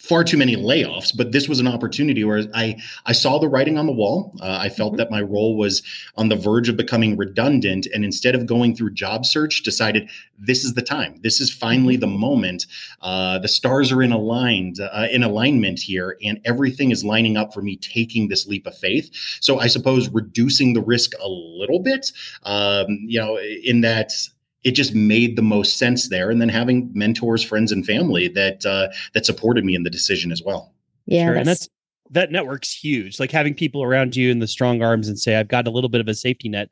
far 0.00 0.24
too 0.24 0.38
many 0.38 0.56
layoffs, 0.56 1.14
but 1.14 1.30
this 1.30 1.46
was 1.46 1.60
an 1.60 1.68
opportunity 1.68 2.24
where 2.24 2.42
I 2.54 2.76
I 3.04 3.12
saw 3.12 3.38
the 3.38 3.48
writing 3.48 3.76
on 3.76 3.86
the 3.86 3.92
wall. 3.92 4.34
Uh, 4.40 4.58
I 4.60 4.70
felt 4.70 4.92
mm-hmm. 4.92 4.98
that 4.98 5.10
my 5.10 5.20
role 5.20 5.56
was 5.56 5.82
on 6.16 6.30
the 6.30 6.36
verge 6.36 6.68
of 6.68 6.76
becoming 6.76 7.16
redundant, 7.16 7.86
and 7.92 8.04
instead 8.04 8.34
of 8.34 8.46
going 8.46 8.74
through 8.74 8.94
job 8.94 9.26
search, 9.26 9.62
decided 9.62 10.08
this 10.38 10.64
is 10.64 10.72
the 10.72 10.82
time. 10.82 11.20
This 11.22 11.40
is 11.40 11.52
finally 11.52 11.96
the 11.96 12.06
moment. 12.06 12.66
Uh, 13.02 13.38
the 13.38 13.48
stars 13.48 13.92
are 13.92 14.02
in 14.02 14.10
aligned 14.10 14.80
uh, 14.80 15.06
in 15.10 15.22
alignment 15.22 15.78
here, 15.78 16.16
and 16.24 16.40
everything 16.46 16.90
is 16.90 17.04
lining 17.04 17.36
up 17.36 17.52
for 17.52 17.60
me 17.60 17.76
taking 17.76 18.28
this 18.28 18.46
leap 18.46 18.66
of 18.66 18.76
faith. 18.76 19.10
So 19.40 19.60
I 19.60 19.66
suppose 19.66 20.08
reducing 20.08 20.72
the 20.72 20.82
risk 20.82 21.12
a 21.20 21.28
little 21.28 21.80
bit, 21.80 22.10
um, 22.44 22.86
you 23.06 23.20
know, 23.20 23.38
in 23.38 23.82
that 23.82 24.12
it 24.62 24.72
just 24.72 24.94
made 24.94 25.36
the 25.36 25.42
most 25.42 25.78
sense 25.78 26.08
there. 26.08 26.30
And 26.30 26.40
then 26.40 26.48
having 26.48 26.90
mentors, 26.94 27.42
friends, 27.42 27.72
and 27.72 27.84
family 27.84 28.28
that 28.28 28.64
uh, 28.66 28.88
that 29.14 29.26
supported 29.26 29.64
me 29.64 29.74
in 29.74 29.82
the 29.82 29.90
decision 29.90 30.32
as 30.32 30.42
well. 30.42 30.74
Yeah, 31.06 31.26
sure. 31.26 31.34
that's, 31.34 31.38
and 31.38 31.48
that's 31.48 31.68
that 32.10 32.32
network's 32.32 32.72
huge. 32.72 33.20
Like 33.20 33.30
having 33.30 33.54
people 33.54 33.82
around 33.82 34.16
you 34.16 34.30
in 34.30 34.40
the 34.40 34.46
strong 34.46 34.82
arms 34.82 35.08
and 35.08 35.18
say, 35.18 35.36
"I've 35.36 35.48
got 35.48 35.66
a 35.66 35.70
little 35.70 35.90
bit 35.90 36.00
of 36.00 36.08
a 36.08 36.14
safety 36.14 36.48
net." 36.48 36.70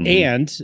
Mm-hmm. 0.00 0.06
And 0.06 0.58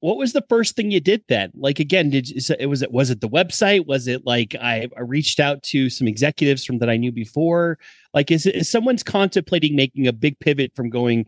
what 0.00 0.16
was 0.16 0.32
the 0.32 0.44
first 0.48 0.76
thing 0.76 0.90
you 0.90 1.00
did 1.00 1.24
then? 1.28 1.50
Like 1.54 1.80
again, 1.80 2.10
did 2.10 2.28
you, 2.28 2.40
it 2.58 2.66
was 2.66 2.82
it 2.82 2.92
was 2.92 3.10
it 3.10 3.20
the 3.20 3.28
website? 3.28 3.86
Was 3.86 4.06
it 4.06 4.24
like 4.24 4.54
I, 4.60 4.88
I 4.96 5.00
reached 5.00 5.40
out 5.40 5.62
to 5.64 5.90
some 5.90 6.06
executives 6.06 6.64
from 6.64 6.78
that 6.78 6.90
I 6.90 6.96
knew 6.96 7.10
before? 7.10 7.78
Like 8.14 8.30
is 8.30 8.46
it 8.46 8.54
is 8.54 8.68
someone's 8.68 9.02
contemplating 9.02 9.74
making 9.74 10.06
a 10.06 10.12
big 10.12 10.38
pivot 10.38 10.72
from 10.76 10.90
going 10.90 11.26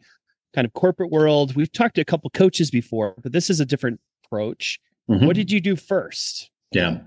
kind 0.55 0.65
of 0.65 0.73
corporate 0.75 1.11
world? 1.11 1.57
We've 1.57 1.73
talked 1.73 1.97
to 1.97 2.01
a 2.01 2.05
couple 2.05 2.31
coaches 2.31 2.71
before, 2.71 3.15
but 3.23 3.33
this 3.33 3.51
is 3.51 3.59
a 3.59 3.67
different 3.67 4.01
approach. 4.31 4.79
Mm-hmm. 5.11 5.27
What 5.27 5.37
did 5.37 5.51
you 5.51 5.61
do 5.61 5.77
first? 5.77 6.50
Yeah. 6.73 6.99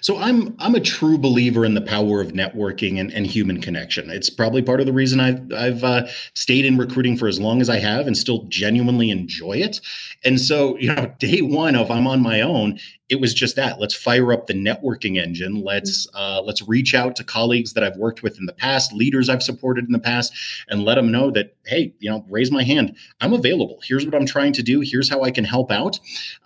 So 0.00 0.16
I'm 0.16 0.54
I'm 0.60 0.76
a 0.76 0.80
true 0.80 1.18
believer 1.18 1.64
in 1.64 1.74
the 1.74 1.80
power 1.80 2.20
of 2.20 2.34
networking 2.34 3.00
and, 3.00 3.12
and 3.12 3.26
human 3.26 3.60
connection. 3.60 4.10
It's 4.10 4.30
probably 4.30 4.62
part 4.62 4.78
of 4.78 4.86
the 4.86 4.92
reason 4.92 5.18
I've 5.18 5.52
I've 5.52 5.82
uh, 5.82 6.06
stayed 6.34 6.64
in 6.64 6.78
recruiting 6.78 7.16
for 7.16 7.26
as 7.26 7.40
long 7.40 7.60
as 7.60 7.68
I 7.68 7.78
have 7.78 8.06
and 8.06 8.16
still 8.16 8.44
genuinely 8.44 9.10
enjoy 9.10 9.54
it. 9.54 9.80
And 10.24 10.40
so, 10.40 10.78
you 10.78 10.94
know, 10.94 11.12
day 11.18 11.40
one 11.42 11.74
of 11.74 11.90
I'm 11.90 12.06
on 12.06 12.22
my 12.22 12.40
own, 12.42 12.78
it 13.08 13.20
was 13.20 13.32
just 13.32 13.56
that 13.56 13.80
let's 13.80 13.94
fire 13.94 14.32
up 14.32 14.46
the 14.46 14.54
networking 14.54 15.20
engine 15.20 15.62
let's 15.62 16.06
mm-hmm. 16.08 16.18
uh, 16.18 16.42
let's 16.42 16.66
reach 16.68 16.94
out 16.94 17.16
to 17.16 17.24
colleagues 17.24 17.72
that 17.72 17.82
i've 17.82 17.96
worked 17.96 18.22
with 18.22 18.38
in 18.38 18.46
the 18.46 18.52
past 18.52 18.92
leaders 18.92 19.28
i've 19.28 19.42
supported 19.42 19.86
in 19.86 19.92
the 19.92 19.98
past 19.98 20.32
and 20.68 20.84
let 20.84 20.94
them 20.94 21.10
know 21.10 21.30
that 21.30 21.56
hey 21.66 21.92
you 21.98 22.10
know 22.10 22.24
raise 22.28 22.50
my 22.50 22.62
hand 22.62 22.96
i'm 23.20 23.32
available 23.32 23.80
here's 23.82 24.04
what 24.04 24.14
i'm 24.14 24.26
trying 24.26 24.52
to 24.52 24.62
do 24.62 24.80
here's 24.80 25.08
how 25.08 25.22
i 25.22 25.30
can 25.30 25.44
help 25.44 25.70
out 25.70 25.98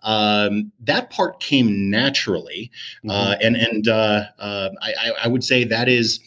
um, 0.02 0.70
that 0.80 1.10
part 1.10 1.40
came 1.40 1.90
naturally 1.90 2.62
mm-hmm. 2.71 3.11
uh, 3.11 3.37
and 3.40 3.57
and 3.57 3.88
uh, 3.88 4.25
uh, 4.38 4.71
I, 4.81 5.12
I 5.25 5.28
would 5.28 5.45
say 5.45 5.64
that 5.64 5.88
is 5.88 6.21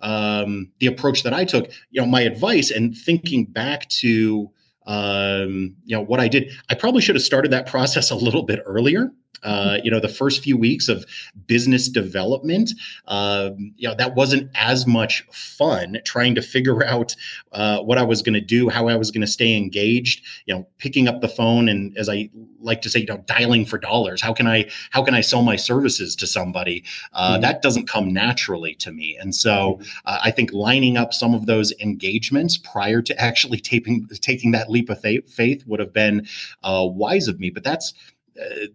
um, 0.00 0.70
the 0.78 0.86
approach 0.86 1.24
that 1.24 1.34
i 1.34 1.44
took 1.44 1.70
you 1.90 2.00
know 2.00 2.06
my 2.06 2.20
advice 2.22 2.70
and 2.70 2.96
thinking 2.96 3.44
back 3.44 3.88
to 3.88 4.50
um, 4.88 5.76
you 5.84 5.94
know 5.94 6.02
what 6.02 6.18
I 6.18 6.28
did. 6.28 6.50
I 6.70 6.74
probably 6.74 7.02
should 7.02 7.14
have 7.14 7.22
started 7.22 7.52
that 7.52 7.66
process 7.70 8.10
a 8.10 8.16
little 8.16 8.42
bit 8.42 8.60
earlier. 8.64 9.12
Uh, 9.42 9.78
you 9.84 9.90
know, 9.90 10.00
the 10.00 10.08
first 10.08 10.42
few 10.42 10.56
weeks 10.56 10.88
of 10.88 11.06
business 11.46 11.88
development, 11.88 12.72
uh, 13.06 13.50
you 13.76 13.88
know, 13.88 13.94
that 13.94 14.14
wasn't 14.14 14.50
as 14.54 14.86
much 14.86 15.24
fun 15.30 15.98
trying 16.04 16.34
to 16.34 16.42
figure 16.42 16.84
out 16.86 17.14
uh, 17.52 17.80
what 17.80 17.98
I 17.98 18.02
was 18.02 18.22
going 18.22 18.34
to 18.34 18.40
do, 18.40 18.68
how 18.68 18.88
I 18.88 18.96
was 18.96 19.10
going 19.10 19.20
to 19.20 19.26
stay 19.26 19.56
engaged. 19.56 20.24
You 20.46 20.54
know, 20.54 20.68
picking 20.78 21.08
up 21.08 21.20
the 21.20 21.28
phone 21.28 21.68
and, 21.68 21.96
as 21.96 22.08
I 22.08 22.30
like 22.60 22.82
to 22.82 22.90
say, 22.90 23.00
you 23.00 23.06
know, 23.06 23.18
dialing 23.26 23.64
for 23.64 23.78
dollars. 23.78 24.20
How 24.20 24.32
can 24.32 24.46
I 24.46 24.68
how 24.90 25.02
can 25.04 25.14
I 25.14 25.20
sell 25.20 25.42
my 25.42 25.56
services 25.56 26.16
to 26.16 26.26
somebody? 26.26 26.84
Uh, 27.12 27.32
mm-hmm. 27.32 27.42
That 27.42 27.62
doesn't 27.62 27.88
come 27.88 28.12
naturally 28.12 28.74
to 28.76 28.92
me, 28.92 29.16
and 29.20 29.34
so 29.34 29.74
mm-hmm. 29.74 29.82
uh, 30.06 30.18
I 30.22 30.30
think 30.30 30.52
lining 30.52 30.96
up 30.96 31.12
some 31.12 31.34
of 31.34 31.46
those 31.46 31.72
engagements 31.80 32.56
prior 32.56 33.02
to 33.02 33.20
actually 33.20 33.60
taking 33.60 34.08
taking 34.20 34.50
that 34.52 34.70
leap 34.70 34.90
of 34.90 35.00
faith 35.00 35.64
would 35.66 35.80
have 35.80 35.92
been 35.92 36.26
uh, 36.62 36.86
wise 36.88 37.28
of 37.28 37.38
me. 37.38 37.50
But 37.50 37.64
that's 37.64 37.94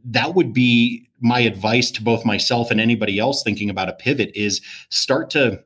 that 0.04 0.36
would 0.36 0.54
be 0.54 1.08
my 1.22 1.40
advice 1.40 1.92
to 1.92 2.04
both 2.04 2.26
myself 2.26 2.72
and 2.72 2.82
anybody 2.82 3.20
else 3.20 3.44
thinking 3.44 3.70
about 3.70 3.90
a 3.90 3.94
pivot 3.94 4.32
is 4.36 4.62
start 4.90 5.30
to 5.30 5.64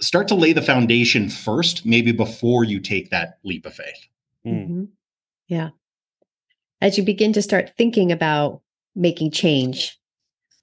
start 0.00 0.28
to 0.28 0.34
lay 0.34 0.52
the 0.52 0.62
foundation 0.62 1.28
first 1.28 1.84
maybe 1.84 2.12
before 2.12 2.64
you 2.64 2.78
take 2.78 3.10
that 3.10 3.38
leap 3.44 3.66
of 3.66 3.74
faith 3.74 4.06
hmm. 4.44 4.50
mm-hmm. 4.50 4.84
yeah 5.48 5.70
as 6.80 6.96
you 6.96 7.04
begin 7.04 7.32
to 7.32 7.42
start 7.42 7.72
thinking 7.76 8.12
about 8.12 8.60
making 8.94 9.30
change 9.30 9.98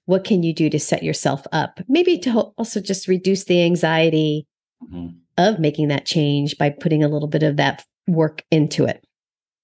what 0.06 0.24
can 0.24 0.42
you 0.42 0.54
do 0.54 0.70
to 0.70 0.78
set 0.78 1.02
yourself 1.02 1.46
up 1.52 1.80
maybe 1.88 2.18
to 2.18 2.40
also 2.56 2.80
just 2.80 3.08
reduce 3.08 3.44
the 3.44 3.62
anxiety 3.62 4.46
mm-hmm. 4.82 5.08
of 5.36 5.58
making 5.58 5.88
that 5.88 6.06
change 6.06 6.56
by 6.58 6.70
putting 6.70 7.02
a 7.02 7.08
little 7.08 7.28
bit 7.28 7.42
of 7.42 7.56
that 7.56 7.84
work 8.06 8.42
into 8.50 8.84
it 8.84 9.05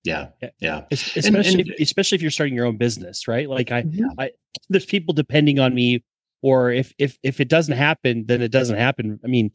yeah, 0.04 0.28
yeah. 0.60 0.82
Especially, 0.90 1.28
and, 1.28 1.46
and, 1.46 1.60
if, 1.60 1.80
especially 1.80 2.16
if 2.16 2.22
you're 2.22 2.30
starting 2.30 2.54
your 2.54 2.66
own 2.66 2.76
business, 2.76 3.28
right? 3.28 3.48
Like 3.48 3.70
I, 3.70 3.84
yeah. 3.88 4.06
I, 4.18 4.30
there's 4.68 4.86
people 4.86 5.14
depending 5.14 5.58
on 5.58 5.74
me, 5.74 6.04
or 6.42 6.72
if 6.72 6.92
if 6.98 7.18
if 7.22 7.40
it 7.40 7.48
doesn't 7.48 7.76
happen, 7.76 8.24
then 8.26 8.42
it 8.42 8.50
doesn't 8.50 8.76
happen. 8.76 9.20
I 9.24 9.28
mean, 9.28 9.50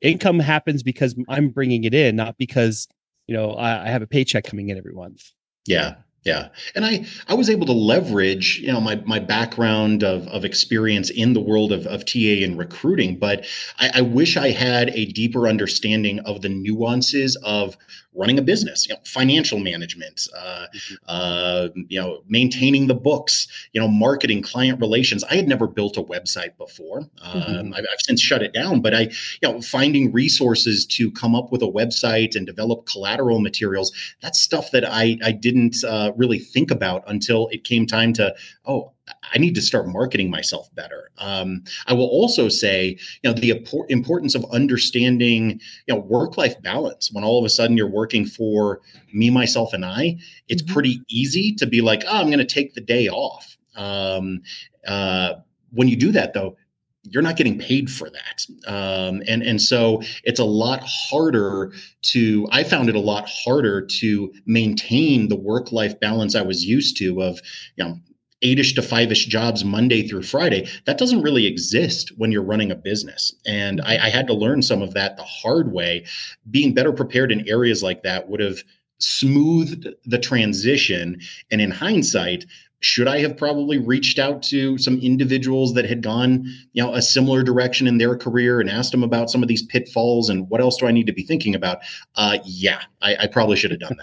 income 0.00 0.40
happens 0.40 0.82
because 0.82 1.14
I'm 1.28 1.50
bringing 1.50 1.84
it 1.84 1.94
in, 1.94 2.16
not 2.16 2.36
because 2.36 2.88
you 3.28 3.36
know 3.36 3.52
I, 3.52 3.86
I 3.86 3.88
have 3.90 4.02
a 4.02 4.06
paycheck 4.06 4.44
coming 4.44 4.70
in 4.70 4.76
every 4.76 4.92
month. 4.92 5.22
Yeah, 5.66 5.94
yeah. 6.24 6.48
And 6.74 6.84
I, 6.84 7.04
I 7.26 7.34
was 7.34 7.50
able 7.50 7.66
to 7.66 7.72
leverage, 7.72 8.60
you 8.60 8.72
know, 8.72 8.80
my, 8.80 8.96
my 9.04 9.18
background 9.18 10.04
of, 10.04 10.28
of 10.28 10.44
experience 10.44 11.10
in 11.10 11.32
the 11.32 11.40
world 11.40 11.72
of, 11.72 11.86
of 11.86 12.04
TA 12.04 12.44
and 12.44 12.56
recruiting, 12.56 13.18
but 13.18 13.44
I, 13.78 13.90
I 13.94 14.00
wish 14.02 14.36
I 14.36 14.50
had 14.50 14.90
a 14.90 15.06
deeper 15.06 15.48
understanding 15.48 16.20
of 16.20 16.42
the 16.42 16.48
nuances 16.48 17.36
of 17.42 17.76
running 18.14 18.38
a 18.38 18.42
business, 18.42 18.86
you 18.86 18.94
know, 18.94 19.00
financial 19.04 19.58
management, 19.58 20.28
uh, 20.36 20.66
mm-hmm. 20.74 20.94
uh, 21.08 21.68
you 21.88 22.00
know, 22.00 22.22
maintaining 22.28 22.86
the 22.86 22.94
books, 22.94 23.48
you 23.72 23.80
know, 23.80 23.88
marketing, 23.88 24.42
client 24.42 24.80
relations. 24.80 25.24
I 25.24 25.36
had 25.36 25.48
never 25.48 25.66
built 25.66 25.96
a 25.96 26.02
website 26.02 26.56
before. 26.58 26.98
Um, 27.22 27.40
mm-hmm. 27.40 27.74
I've, 27.74 27.84
I've, 27.90 28.00
since 28.00 28.20
shut 28.20 28.42
it 28.42 28.52
down, 28.52 28.80
but 28.80 28.94
I, 28.94 29.00
you 29.00 29.48
know, 29.50 29.60
finding 29.62 30.12
resources 30.12 30.84
to 30.86 31.10
come 31.12 31.34
up 31.34 31.50
with 31.50 31.62
a 31.62 31.66
website 31.66 32.36
and 32.36 32.46
develop 32.46 32.86
collateral 32.86 33.40
materials. 33.40 33.92
That's 34.20 34.38
stuff 34.38 34.70
that 34.72 34.84
I 34.86 35.18
I 35.24 35.32
didn't 35.32 35.82
uh, 35.84 36.11
really 36.16 36.38
think 36.38 36.70
about 36.70 37.04
until 37.06 37.48
it 37.48 37.64
came 37.64 37.86
time 37.86 38.12
to 38.14 38.34
oh 38.66 38.92
I 39.32 39.38
need 39.38 39.54
to 39.56 39.62
start 39.62 39.88
marketing 39.88 40.30
myself 40.30 40.72
better. 40.74 41.10
Um, 41.18 41.64
I 41.86 41.92
will 41.92 42.06
also 42.06 42.48
say, 42.48 42.96
you 43.22 43.30
know, 43.30 43.32
the 43.32 43.50
importance 43.88 44.34
of 44.34 44.44
understanding, 44.52 45.60
you 45.86 45.94
know, 45.94 46.00
work-life 46.00 46.60
balance. 46.62 47.10
When 47.12 47.24
all 47.24 47.38
of 47.38 47.44
a 47.44 47.48
sudden 47.48 47.76
you're 47.76 47.90
working 47.90 48.26
for 48.26 48.80
me, 49.12 49.30
myself, 49.30 49.72
and 49.72 49.84
I, 49.84 50.16
it's 50.48 50.62
mm-hmm. 50.62 50.72
pretty 50.72 51.02
easy 51.08 51.52
to 51.54 51.66
be 51.66 51.80
like, 51.80 52.04
oh, 52.06 52.20
I'm 52.20 52.26
going 52.26 52.38
to 52.38 52.44
take 52.44 52.74
the 52.74 52.80
day 52.80 53.08
off. 53.08 53.56
Um, 53.76 54.42
uh, 54.86 55.34
when 55.70 55.88
you 55.88 55.96
do 55.96 56.12
that, 56.12 56.34
though, 56.34 56.56
you're 57.04 57.22
not 57.22 57.36
getting 57.36 57.58
paid 57.58 57.90
for 57.90 58.08
that, 58.10 58.46
um, 58.66 59.22
and 59.26 59.42
and 59.42 59.60
so 59.60 60.02
it's 60.24 60.40
a 60.40 60.44
lot 60.44 60.80
harder 60.84 61.72
to. 62.02 62.48
I 62.52 62.64
found 62.64 62.88
it 62.88 62.94
a 62.94 63.00
lot 63.00 63.28
harder 63.28 63.84
to 64.00 64.32
maintain 64.46 65.28
the 65.28 65.36
work-life 65.36 65.98
balance 65.98 66.34
I 66.34 66.42
was 66.42 66.64
used 66.64 66.96
to 66.98 67.22
of, 67.22 67.40
you 67.76 67.84
know 67.84 67.98
eight-ish 68.44 68.74
to 68.74 68.82
five-ish 68.82 69.26
jobs 69.26 69.64
Monday 69.64 70.06
through 70.06 70.22
Friday. 70.22 70.68
That 70.84 70.98
doesn't 70.98 71.22
really 71.22 71.46
exist 71.46 72.12
when 72.16 72.32
you're 72.32 72.42
running 72.42 72.72
a 72.72 72.74
business. 72.74 73.32
And 73.46 73.80
I, 73.82 74.06
I 74.06 74.10
had 74.10 74.26
to 74.26 74.34
learn 74.34 74.62
some 74.62 74.82
of 74.82 74.94
that 74.94 75.16
the 75.16 75.22
hard 75.22 75.72
way. 75.72 76.04
Being 76.50 76.74
better 76.74 76.92
prepared 76.92 77.30
in 77.30 77.48
areas 77.48 77.84
like 77.84 78.02
that 78.02 78.28
would 78.28 78.40
have 78.40 78.64
smoothed 78.98 79.86
the 80.04 80.18
transition. 80.18 81.20
And 81.52 81.60
in 81.60 81.70
hindsight, 81.70 82.44
should 82.82 83.08
I 83.08 83.20
have 83.20 83.36
probably 83.36 83.78
reached 83.78 84.18
out 84.18 84.42
to 84.44 84.76
some 84.76 84.98
individuals 84.98 85.74
that 85.74 85.84
had 85.84 86.02
gone, 86.02 86.44
you 86.72 86.82
know, 86.82 86.92
a 86.92 87.00
similar 87.00 87.42
direction 87.42 87.86
in 87.86 87.98
their 87.98 88.16
career 88.16 88.60
and 88.60 88.68
asked 88.68 88.90
them 88.90 89.04
about 89.04 89.30
some 89.30 89.42
of 89.42 89.48
these 89.48 89.62
pitfalls 89.62 90.28
and 90.28 90.50
what 90.50 90.60
else 90.60 90.76
do 90.76 90.86
I 90.86 90.92
need 90.92 91.06
to 91.06 91.12
be 91.12 91.22
thinking 91.22 91.54
about? 91.54 91.78
Uh, 92.16 92.38
yeah, 92.44 92.82
I, 93.00 93.16
I 93.20 93.26
probably 93.28 93.56
should 93.56 93.70
have 93.70 93.80
done 93.80 93.96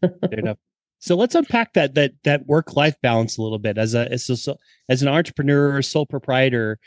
that. 0.00 0.56
So 1.02 1.16
let's 1.16 1.34
unpack 1.34 1.72
that 1.72 1.96
that 1.96 2.12
that 2.22 2.46
work 2.46 2.76
life 2.76 2.94
balance 3.02 3.36
a 3.36 3.42
little 3.42 3.58
bit 3.58 3.76
as 3.76 3.92
a 3.92 4.08
as 4.12 4.30
a, 4.46 4.56
as 4.88 5.02
an 5.02 5.08
entrepreneur, 5.08 5.82
sole 5.82 6.06
proprietor. 6.06 6.78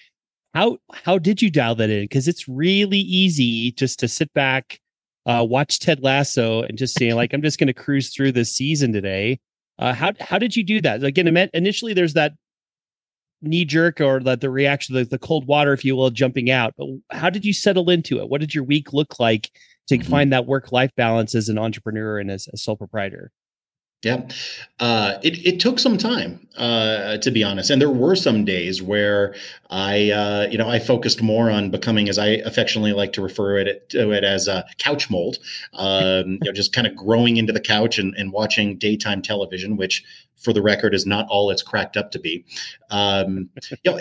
How 0.53 0.77
how 0.93 1.17
did 1.17 1.41
you 1.41 1.51
dial 1.51 1.75
that 1.75 1.89
in? 1.89 2.05
Because 2.05 2.29
it's 2.29 2.47
really 2.47 2.99
easy 2.99 3.73
just 3.73 3.99
to 3.99 4.07
sit 4.07 4.33
back, 4.33 4.79
uh, 5.25 5.45
watch 5.47 5.81
Ted 5.81 6.01
Lasso, 6.01 6.61
and 6.61 6.77
just 6.77 6.97
say 6.97 7.13
like 7.13 7.33
I'm 7.33 7.41
just 7.41 7.59
going 7.59 7.67
to 7.67 7.73
cruise 7.73 8.15
through 8.15 8.31
this 8.31 8.55
season 8.55 8.93
today. 8.93 9.37
Uh, 9.77 9.93
how 9.93 10.13
how 10.19 10.39
did 10.39 10.55
you 10.55 10.63
do 10.63 10.81
that? 10.81 11.03
Again, 11.03 11.27
initially 11.53 11.93
there's 11.93 12.13
that 12.13 12.33
knee 13.41 13.65
jerk 13.65 14.01
or 14.01 14.19
the, 14.19 14.35
the 14.35 14.49
reaction, 14.49 14.95
the, 14.95 15.05
the 15.05 15.19
cold 15.19 15.45
water, 15.47 15.73
if 15.73 15.85
you 15.85 15.95
will, 15.95 16.09
jumping 16.09 16.49
out. 16.49 16.73
But 16.77 16.87
how 17.11 17.29
did 17.29 17.45
you 17.45 17.53
settle 17.53 17.89
into 17.89 18.19
it? 18.19 18.29
What 18.29 18.41
did 18.41 18.55
your 18.55 18.63
week 18.63 18.93
look 18.93 19.19
like 19.19 19.51
to 19.87 19.97
mm-hmm. 19.97 20.09
find 20.09 20.33
that 20.33 20.45
work 20.45 20.71
life 20.71 20.91
balance 20.95 21.35
as 21.35 21.49
an 21.49 21.57
entrepreneur 21.57 22.19
and 22.19 22.31
as 22.31 22.47
a 22.53 22.57
sole 22.57 22.77
proprietor? 22.77 23.31
Yeah, 24.05 24.21
uh, 24.79 25.17
it 25.23 25.43
it 25.47 25.59
took 25.59 25.79
some 25.79 25.97
time 25.97 26.47
uh, 26.57 27.17
to 27.17 27.31
be 27.31 27.43
honest, 27.43 27.71
and 27.71 27.81
there 27.81 27.89
were 27.89 28.15
some 28.15 28.45
days 28.45 28.79
where 28.79 29.33
I, 29.71 30.11
uh, 30.11 30.47
you 30.51 30.59
know, 30.59 30.69
I 30.69 30.77
focused 30.77 31.23
more 31.23 31.49
on 31.49 31.71
becoming, 31.71 32.07
as 32.07 32.19
I 32.19 32.27
affectionately 32.45 32.93
like 32.93 33.13
to 33.13 33.23
refer 33.23 33.57
it 33.57 33.89
to 33.89 34.11
it 34.11 34.23
as 34.23 34.47
a 34.47 34.63
couch 34.77 35.09
mold, 35.09 35.39
um, 35.73 36.33
you 36.33 36.39
know, 36.43 36.51
just 36.51 36.71
kind 36.71 36.85
of 36.85 36.95
growing 36.95 37.37
into 37.37 37.51
the 37.51 37.59
couch 37.59 37.97
and, 37.97 38.13
and 38.15 38.31
watching 38.31 38.77
daytime 38.77 39.23
television, 39.23 39.75
which, 39.75 40.03
for 40.37 40.53
the 40.53 40.61
record, 40.61 40.93
is 40.93 41.07
not 41.07 41.25
all 41.27 41.49
it's 41.49 41.63
cracked 41.63 41.97
up 41.97 42.11
to 42.11 42.19
be. 42.19 42.45
Um, 42.91 43.49
you 43.83 43.91
know, 43.91 43.99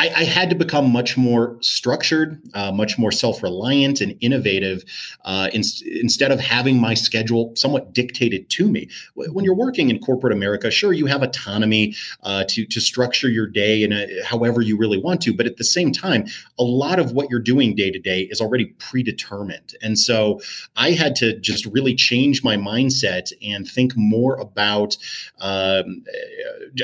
I, 0.00 0.10
I, 0.16 0.24
had 0.24 0.48
to 0.48 0.56
become 0.56 0.90
much 0.90 1.18
more 1.18 1.58
structured, 1.60 2.40
uh, 2.54 2.72
much 2.72 2.98
more 2.98 3.12
self 3.12 3.42
reliant 3.42 4.00
and 4.00 4.16
innovative 4.22 4.82
uh, 5.26 5.50
in, 5.52 5.62
instead 6.00 6.32
of 6.32 6.40
having 6.40 6.80
my 6.80 6.94
schedule 6.94 7.52
somewhat 7.54 7.92
dictated 7.92 8.48
to 8.48 8.66
me. 8.66 8.88
When 9.14 9.44
you're 9.44 9.54
working 9.54 9.90
in 9.90 9.98
corporate 9.98 10.32
America, 10.32 10.70
sure, 10.70 10.94
you 10.94 11.04
have 11.04 11.22
autonomy 11.22 11.94
uh, 12.22 12.44
to, 12.48 12.64
to 12.64 12.80
structure 12.80 13.28
your 13.28 13.46
day 13.46 13.82
in 13.82 13.92
a, 13.92 14.24
however 14.24 14.62
you 14.62 14.78
really 14.78 14.96
want 14.96 15.20
to. 15.22 15.34
But 15.34 15.44
at 15.44 15.58
the 15.58 15.64
same 15.64 15.92
time, 15.92 16.24
a 16.58 16.64
lot 16.64 16.98
of 16.98 17.12
what 17.12 17.28
you're 17.28 17.38
doing 17.38 17.74
day 17.74 17.90
to 17.90 17.98
day 17.98 18.22
is 18.30 18.40
already 18.40 18.66
predetermined. 18.78 19.74
And 19.82 19.98
so 19.98 20.40
I 20.76 20.92
had 20.92 21.14
to 21.16 21.38
just 21.40 21.66
really 21.66 21.94
change 21.94 22.42
my 22.42 22.56
mindset 22.56 23.32
and 23.42 23.68
think 23.68 23.92
more 23.96 24.36
about, 24.36 24.96
um, 25.40 26.04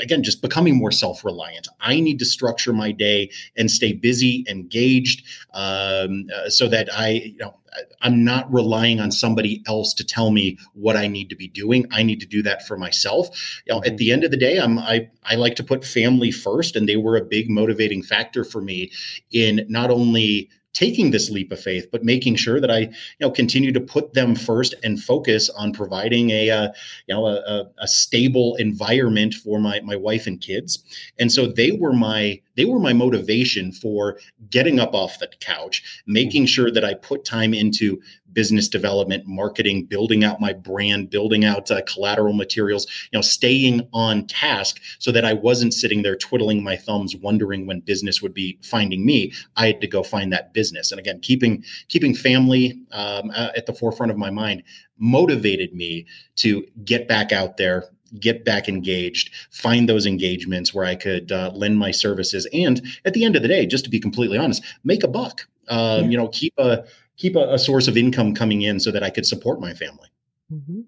again, 0.03 0.23
just 0.23 0.43
becoming 0.43 0.77
more 0.77 0.93
self 0.93 1.25
reliant. 1.25 1.67
I 1.81 1.99
need 2.01 2.19
to 2.19 2.27
structure 2.27 2.75
my 2.75 2.93
day 2.93 3.06
day 3.07 3.31
and 3.57 3.71
stay 3.71 3.93
busy, 3.93 4.45
engaged, 4.49 5.19
um, 5.55 6.27
uh, 6.35 6.49
so 6.49 6.69
that 6.69 6.89
I, 6.93 7.09
you 7.09 7.39
know, 7.39 7.55
I'm 8.03 8.25
not 8.25 8.53
relying 8.53 9.01
on 9.01 9.11
somebody 9.11 9.63
else 9.67 9.93
to 9.95 10.05
tell 10.05 10.31
me 10.31 10.59
what 10.75 10.97
I 10.97 11.07
need 11.07 11.29
to 11.31 11.37
be 11.37 11.49
doing. 11.49 11.87
I 11.91 12.03
need 12.03 12.21
to 12.21 12.27
do 12.27 12.43
that 12.43 12.67
for 12.67 12.77
myself. 12.77 13.29
You 13.67 13.75
know, 13.75 13.79
at 13.81 13.87
mm-hmm. 13.87 13.97
the 13.97 14.13
end 14.13 14.25
of 14.25 14.31
the 14.31 14.37
day, 14.37 14.59
I'm 14.59 14.79
I 14.79 15.09
I 15.25 15.35
like 15.37 15.57
to 15.57 15.65
put 15.65 15.85
family 15.85 16.31
first, 16.31 16.77
and 16.77 16.89
they 16.89 16.97
were 16.97 17.17
a 17.17 17.25
big 17.25 17.51
motivating 17.51 18.03
factor 18.03 18.45
for 18.45 18.61
me 18.61 18.91
in 19.31 19.67
not 19.69 19.91
only 19.91 20.51
taking 20.73 21.11
this 21.11 21.31
leap 21.31 21.51
of 21.53 21.59
faith, 21.59 21.87
but 21.91 22.05
making 22.05 22.37
sure 22.37 22.61
that 22.61 22.71
I, 22.71 22.81
you 22.81 23.23
know, 23.23 23.31
continue 23.31 23.73
to 23.73 23.81
put 23.81 24.13
them 24.13 24.37
first 24.37 24.75
and 24.85 25.03
focus 25.03 25.49
on 25.49 25.73
providing 25.73 26.29
a, 26.31 26.51
uh, 26.51 26.69
you 27.07 27.15
know, 27.15 27.27
a, 27.27 27.65
a, 27.79 27.89
stable 27.89 28.57
environment 28.57 29.33
for 29.33 29.59
my 29.59 29.81
my 29.81 29.97
wife 29.97 30.27
and 30.27 30.39
kids. 30.39 30.85
And 31.19 31.33
so 31.33 31.47
they 31.47 31.73
were 31.73 31.95
my 31.95 32.43
they 32.57 32.65
were 32.65 32.79
my 32.79 32.93
motivation 32.93 33.73
for 33.73 34.19
getting 34.51 34.81
up 34.81 34.95
off 34.95 35.19
the 35.19 35.29
couch, 35.41 36.03
making 36.07 36.47
sure 36.47 36.71
that 36.71 36.85
I 36.85 36.95
put 36.95 37.25
time 37.25 37.55
into 37.55 38.01
business 38.33 38.69
development, 38.69 39.27
marketing, 39.27 39.85
building 39.87 40.23
out 40.23 40.43
my 40.43 40.53
brand, 40.53 41.09
building 41.09 41.45
out 41.45 41.71
uh, 41.71 41.81
collateral 41.87 42.35
materials, 42.35 42.87
you 43.11 43.17
know, 43.17 43.23
staying 43.23 43.81
on 43.95 44.27
task 44.27 44.79
so 44.99 45.11
that 45.11 45.25
I 45.25 45.33
wasn't 45.33 45.73
sitting 45.73 46.03
there 46.03 46.17
twiddling 46.17 46.63
my 46.63 46.77
thumbs 46.77 47.17
wondering 47.17 47.67
when 47.67 47.81
business 47.81 48.21
would 48.21 48.35
be 48.35 48.59
finding 48.63 49.07
me. 49.07 49.33
I 49.57 49.69
had 49.69 49.81
to 49.81 49.87
go 49.87 50.03
find 50.03 50.31
that 50.35 50.53
business. 50.53 50.93
And 50.93 51.01
again, 51.01 51.19
keeping 51.21 51.65
keeping 51.89 52.15
family 52.15 52.79
um, 52.93 53.31
at 53.35 53.65
the 53.65 53.73
forefront 53.73 54.13
of 54.13 54.19
my 54.19 54.31
mind 54.31 54.63
motivated 54.99 55.75
me 55.75 56.07
to 56.37 56.67
get 56.85 57.09
back 57.09 57.33
out 57.33 57.57
there 57.57 57.85
get 58.21 58.45
back 58.45 58.69
engaged, 58.69 59.31
find 59.51 59.89
those 59.89 60.07
engagements 60.07 60.73
where 60.73 60.85
I 60.85 60.95
could 60.95 61.33
uh, 61.33 61.51
lend 61.55 61.79
my 61.79 61.91
services, 61.91 62.49
and 62.53 62.83
at 63.05 63.15
the 63.15 63.25
end 63.25 63.37
of 63.37 63.43
the 63.43 63.49
day, 63.49 63.67
just 63.67 63.85
to 63.85 63.91
be 63.91 64.01
completely 64.01 64.39
honest, 64.39 64.65
make 64.85 65.03
a 65.03 65.09
buck. 65.09 65.47
Um, 65.69 66.05
yeah. 66.05 66.11
You 66.11 66.17
know, 66.19 66.29
keep 66.29 66.55
a 66.59 66.85
keep 67.17 67.37
a, 67.37 67.55
a, 67.55 67.59
source 67.59 67.89
of 67.89 67.97
income 67.97 68.35
coming 68.35 68.63
in 68.63 68.79
so 68.79 68.91
that 68.91 69.03
I 69.03 69.11
could 69.11 69.27
support 69.27 69.61
my 69.61 69.75
family. 69.75 70.09
Mm-hmm. 70.53 70.81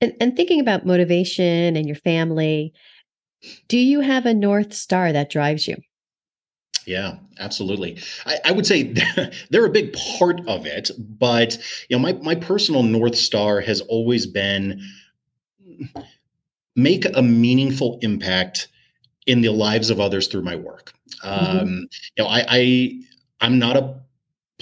And, 0.00 0.14
and 0.18 0.36
thinking 0.36 0.60
about 0.60 0.86
motivation 0.86 1.76
and 1.76 1.86
your 1.86 1.96
family, 1.96 2.72
do 3.68 3.78
you 3.78 4.00
have 4.00 4.26
a 4.26 4.34
North 4.34 4.72
Star 4.74 5.12
that 5.12 5.30
drives 5.30 5.68
you? 5.68 5.76
Yeah, 6.86 7.18
absolutely. 7.38 8.00
I, 8.26 8.38
I, 8.46 8.52
would 8.52 8.66
say 8.66 8.94
they're 9.50 9.66
a 9.66 9.70
big 9.70 9.92
part 10.18 10.40
of 10.48 10.66
it, 10.66 10.90
but 10.98 11.56
you 11.88 11.96
know, 11.96 12.02
my 12.02 12.14
my 12.14 12.34
personal 12.34 12.82
north 12.82 13.14
star 13.14 13.60
has 13.60 13.80
always 13.82 14.26
been 14.26 14.82
make 16.76 17.04
a 17.16 17.22
meaningful 17.22 17.98
impact 18.02 18.68
in 19.26 19.40
the 19.40 19.50
lives 19.50 19.90
of 19.90 20.00
others 20.00 20.26
through 20.26 20.42
my 20.42 20.56
work. 20.56 20.92
Mm-hmm. 21.24 21.58
Um, 21.58 21.88
you 22.16 22.24
know, 22.24 22.26
I, 22.26 22.44
I 22.48 23.00
I'm 23.40 23.58
not 23.58 23.76
a 23.76 23.94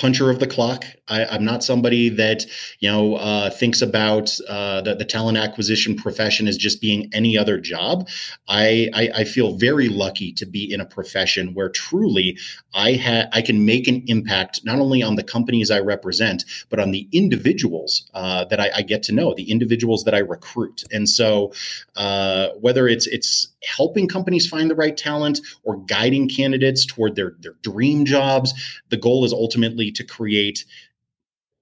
puncher 0.00 0.30
of 0.30 0.38
the 0.38 0.46
clock. 0.46 0.86
I, 1.08 1.36
am 1.36 1.44
not 1.44 1.62
somebody 1.62 2.08
that 2.08 2.46
you 2.78 2.90
know 2.90 3.16
uh, 3.16 3.50
thinks 3.50 3.82
about 3.82 4.34
uh, 4.48 4.80
the, 4.80 4.94
the, 4.94 5.04
talent 5.04 5.36
acquisition 5.36 5.94
profession 5.94 6.48
as 6.48 6.56
just 6.56 6.80
being 6.80 7.10
any 7.12 7.36
other 7.36 7.60
job. 7.60 8.08
I, 8.48 8.88
I, 8.94 9.10
I 9.16 9.24
feel 9.24 9.56
very 9.56 9.88
lucky 9.88 10.32
to 10.34 10.46
be 10.46 10.72
in 10.72 10.80
a 10.80 10.86
profession 10.86 11.52
where 11.52 11.68
truly 11.68 12.38
I 12.72 12.94
ha- 12.94 13.28
I 13.32 13.42
can 13.42 13.66
make 13.66 13.88
an 13.88 14.02
impact 14.06 14.64
not 14.64 14.78
only 14.78 15.02
on 15.02 15.16
the 15.16 15.22
companies 15.22 15.70
I 15.70 15.80
represent, 15.80 16.44
but 16.70 16.80
on 16.80 16.92
the 16.92 17.06
individuals 17.12 18.08
uh, 18.14 18.44
that 18.46 18.60
I, 18.60 18.70
I, 18.76 18.82
get 18.82 19.02
to 19.04 19.12
know, 19.12 19.34
the 19.34 19.50
individuals 19.50 20.04
that 20.04 20.14
I 20.14 20.18
recruit. 20.18 20.84
And 20.90 21.08
so 21.08 21.52
uh, 21.96 22.48
whether 22.60 22.88
it's 22.88 23.06
it's 23.06 23.48
helping 23.62 24.08
companies 24.08 24.48
find 24.48 24.70
the 24.70 24.74
right 24.74 24.96
talent 24.96 25.40
or 25.62 25.76
guiding 25.84 26.28
candidates 26.28 26.86
toward 26.86 27.16
their 27.16 27.34
their 27.40 27.54
dream 27.62 28.04
jobs, 28.04 28.54
the 28.90 28.96
goal 28.96 29.24
is 29.24 29.32
ultimately 29.32 29.90
to 29.92 30.04
create 30.04 30.64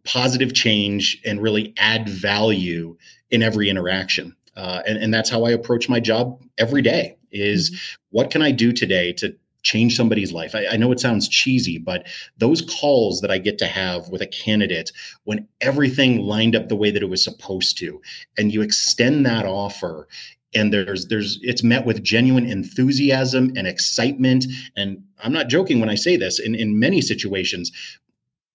positive 0.04 0.54
change 0.54 1.20
and 1.24 1.42
really 1.42 1.74
add 1.76 2.08
value 2.08 2.96
in 3.30 3.42
every 3.42 3.68
interaction. 3.68 4.34
Uh, 4.56 4.82
and, 4.86 4.98
and 4.98 5.14
that's 5.14 5.30
how 5.30 5.44
I 5.44 5.50
approach 5.50 5.88
my 5.88 6.00
job 6.00 6.42
every 6.56 6.82
day 6.82 7.16
is 7.30 7.70
mm-hmm. 7.70 7.96
what 8.10 8.30
can 8.30 8.42
I 8.42 8.50
do 8.50 8.72
today 8.72 9.12
to 9.14 9.36
change 9.62 9.96
somebody's 9.96 10.32
life. 10.32 10.54
I, 10.54 10.66
I, 10.66 10.76
know 10.76 10.92
it 10.92 11.00
sounds 11.00 11.28
cheesy, 11.28 11.78
but 11.78 12.06
those 12.38 12.62
calls 12.62 13.20
that 13.20 13.30
I 13.30 13.38
get 13.38 13.58
to 13.58 13.66
have 13.66 14.08
with 14.08 14.22
a 14.22 14.26
candidate 14.26 14.92
when 15.24 15.46
everything 15.60 16.20
lined 16.20 16.56
up 16.56 16.68
the 16.68 16.76
way 16.76 16.90
that 16.90 17.02
it 17.02 17.10
was 17.10 17.22
supposed 17.22 17.76
to, 17.78 18.00
and 18.38 18.52
you 18.52 18.62
extend 18.62 19.26
that 19.26 19.44
offer 19.44 20.08
and 20.54 20.72
there's 20.72 21.06
there's 21.08 21.38
it's 21.42 21.62
met 21.62 21.84
with 21.84 22.02
genuine 22.02 22.46
enthusiasm 22.46 23.52
and 23.56 23.66
excitement 23.66 24.46
and 24.76 25.02
i'm 25.22 25.32
not 25.32 25.48
joking 25.48 25.80
when 25.80 25.88
i 25.88 25.94
say 25.94 26.16
this 26.16 26.38
in 26.38 26.54
in 26.54 26.78
many 26.78 27.00
situations 27.00 27.70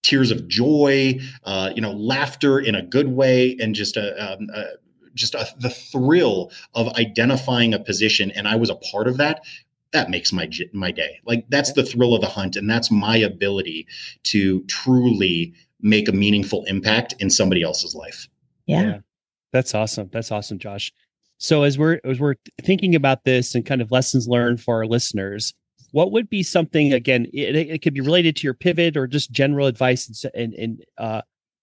tears 0.02 0.32
of 0.32 0.48
joy 0.48 1.18
uh, 1.46 1.72
you 1.76 1.82
know 1.82 1.92
laughter 1.92 2.60
in 2.60 2.76
a 2.76 2.82
good 2.82 3.08
way 3.10 3.56
and 3.60 3.74
just 3.76 3.96
a, 3.96 4.34
um, 4.34 4.50
a 4.54 4.66
just 5.14 5.36
a, 5.36 5.48
the 5.60 5.70
thrill 5.70 6.52
of 6.74 6.88
identifying 6.96 7.74
a 7.74 7.80
position 7.80 8.32
and 8.32 8.48
i 8.48 8.56
was 8.56 8.70
a 8.70 8.76
part 8.76 9.08
of 9.08 9.18
that 9.18 9.42
that 9.92 10.10
makes 10.10 10.34
my 10.34 10.50
my 10.74 10.92
day 10.92 11.20
like 11.26 11.46
that's 11.50 11.74
the 11.74 11.84
thrill 11.84 12.16
of 12.16 12.22
the 12.22 12.28
hunt 12.28 12.56
and 12.56 12.70
that's 12.70 12.90
my 12.90 13.16
ability 13.16 13.88
to 14.24 14.64
truly 14.64 15.54
make 15.80 16.08
a 16.08 16.14
meaningful 16.14 16.64
impact 16.66 17.14
in 17.20 17.30
somebody 17.30 17.62
else's 17.62 17.96
life 17.96 18.28
yeah. 18.66 18.82
yeah. 18.82 19.00
That's 19.52 19.76
awesome. 19.76 20.10
That's 20.12 20.32
awesome, 20.32 20.58
Josh. 20.58 20.92
So 21.38 21.64
as 21.64 21.78
we're 21.78 22.00
as 22.06 22.20
we're 22.20 22.36
thinking 22.62 22.96
about 22.96 23.24
this 23.26 23.56
and 23.56 23.66
kind 23.66 23.82
of 23.82 23.92
lessons 23.92 24.28
learned 24.28 24.62
for 24.62 24.78
our 24.78 24.86
listeners, 24.86 25.54
what 25.92 26.12
would 26.12 26.30
be 26.30 26.44
something 26.44 26.94
again? 26.94 27.28
It, 27.34 27.56
it 27.56 27.82
could 27.82 27.94
be 27.94 28.02
related 28.02 28.36
to 28.38 28.44
your 28.44 28.54
pivot 28.54 28.98
or 28.98 29.08
just 29.08 29.32
general 29.32 29.68
advice 29.68 30.26
and 30.34 30.54
and, 30.54 30.84
uh, 30.98 31.22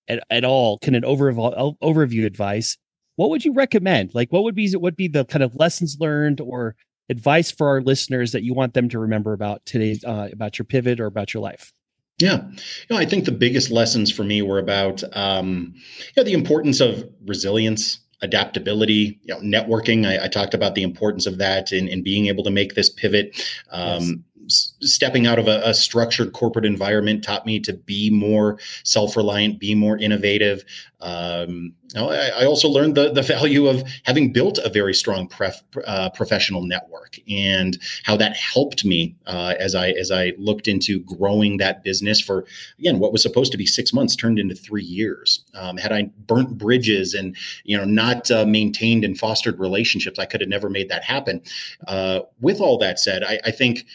at, 0.08 0.22
at 0.30 0.44
all. 0.44 0.78
Can 0.78 0.94
an 0.94 1.02
overview 1.02 1.76
overview 1.82 2.26
advice? 2.26 2.76
What 3.16 3.30
would 3.30 3.44
you 3.44 3.52
recommend? 3.52 4.14
Like, 4.14 4.32
what 4.32 4.44
would 4.44 4.54
be 4.54 4.70
what 4.72 4.82
would 4.82 4.96
be 4.96 5.08
the 5.08 5.24
kind 5.24 5.42
of 5.42 5.54
lessons 5.56 5.96
learned 6.00 6.40
or 6.40 6.76
advice 7.10 7.50
for 7.50 7.68
our 7.68 7.82
listeners 7.82 8.32
that 8.32 8.44
you 8.44 8.54
want 8.54 8.74
them 8.74 8.88
to 8.88 8.98
remember 8.98 9.32
about 9.32 9.64
today 9.66 9.98
uh, 10.06 10.28
about 10.32 10.58
your 10.58 10.64
pivot 10.64 11.00
or 11.00 11.06
about 11.06 11.34
your 11.34 11.42
life? 11.42 11.72
Yeah, 12.18 12.42
you 12.44 12.86
know, 12.90 12.98
I 12.98 13.06
think 13.06 13.24
the 13.24 13.32
biggest 13.32 13.70
lessons 13.70 14.12
for 14.12 14.24
me 14.24 14.42
were 14.42 14.58
about 14.58 15.02
um, 15.16 15.74
you 15.74 16.12
know, 16.18 16.22
the 16.22 16.34
importance 16.34 16.80
of 16.80 17.08
resilience, 17.26 17.98
adaptability, 18.22 19.18
you 19.22 19.34
know, 19.34 19.40
networking. 19.40 20.06
I, 20.06 20.24
I, 20.24 20.28
talked 20.28 20.52
about 20.52 20.74
the 20.74 20.82
importance 20.82 21.26
of 21.26 21.38
that 21.38 21.72
in, 21.72 21.88
in 21.88 22.02
being 22.02 22.26
able 22.26 22.44
to 22.44 22.50
make 22.50 22.74
this 22.74 22.90
pivot. 22.90 23.40
Um, 23.70 24.00
yes 24.00 24.12
stepping 24.50 25.26
out 25.26 25.38
of 25.38 25.48
a, 25.48 25.60
a, 25.64 25.74
structured 25.74 26.32
corporate 26.32 26.64
environment 26.64 27.22
taught 27.22 27.46
me 27.46 27.60
to 27.60 27.72
be 27.72 28.10
more 28.10 28.58
self-reliant, 28.84 29.58
be 29.58 29.74
more 29.74 29.96
innovative. 29.98 30.64
Um, 31.00 31.72
I, 31.96 32.30
I, 32.40 32.44
also 32.44 32.68
learned 32.68 32.94
the, 32.94 33.10
the 33.10 33.22
value 33.22 33.66
of 33.66 33.82
having 34.04 34.32
built 34.32 34.58
a 34.58 34.68
very 34.68 34.92
strong 34.92 35.26
pref, 35.26 35.62
uh, 35.86 36.10
professional 36.10 36.62
network 36.62 37.18
and 37.28 37.78
how 38.04 38.16
that 38.18 38.36
helped 38.36 38.84
me 38.84 39.16
uh, 39.26 39.54
as 39.58 39.74
I 39.74 39.90
as 39.92 40.10
I 40.10 40.34
looked 40.36 40.68
into 40.68 41.00
growing 41.00 41.56
that 41.56 41.82
business 41.82 42.20
for 42.20 42.44
again 42.78 42.98
what 42.98 43.12
was 43.12 43.22
supposed 43.22 43.50
to 43.52 43.58
be 43.58 43.66
six 43.66 43.92
months 43.94 44.14
turned 44.14 44.38
into 44.38 44.54
three 44.54 44.84
years. 44.84 45.44
Um, 45.54 45.78
had 45.78 45.90
I 45.90 46.10
burnt 46.26 46.58
bridges 46.58 47.14
and 47.14 47.34
you 47.64 47.76
know 47.76 47.84
not 47.84 48.30
uh, 48.30 48.44
maintained 48.44 49.04
and 49.04 49.18
fostered 49.18 49.58
relationships, 49.58 50.18
I 50.18 50.26
could 50.26 50.42
have 50.42 50.50
never 50.50 50.68
made 50.68 50.90
that 50.90 51.02
happen. 51.02 51.40
Uh, 51.88 52.20
with 52.40 52.60
all 52.60 52.76
that 52.78 52.98
said, 52.98 53.24
I, 53.24 53.40
I 53.44 53.50
think 53.50 53.86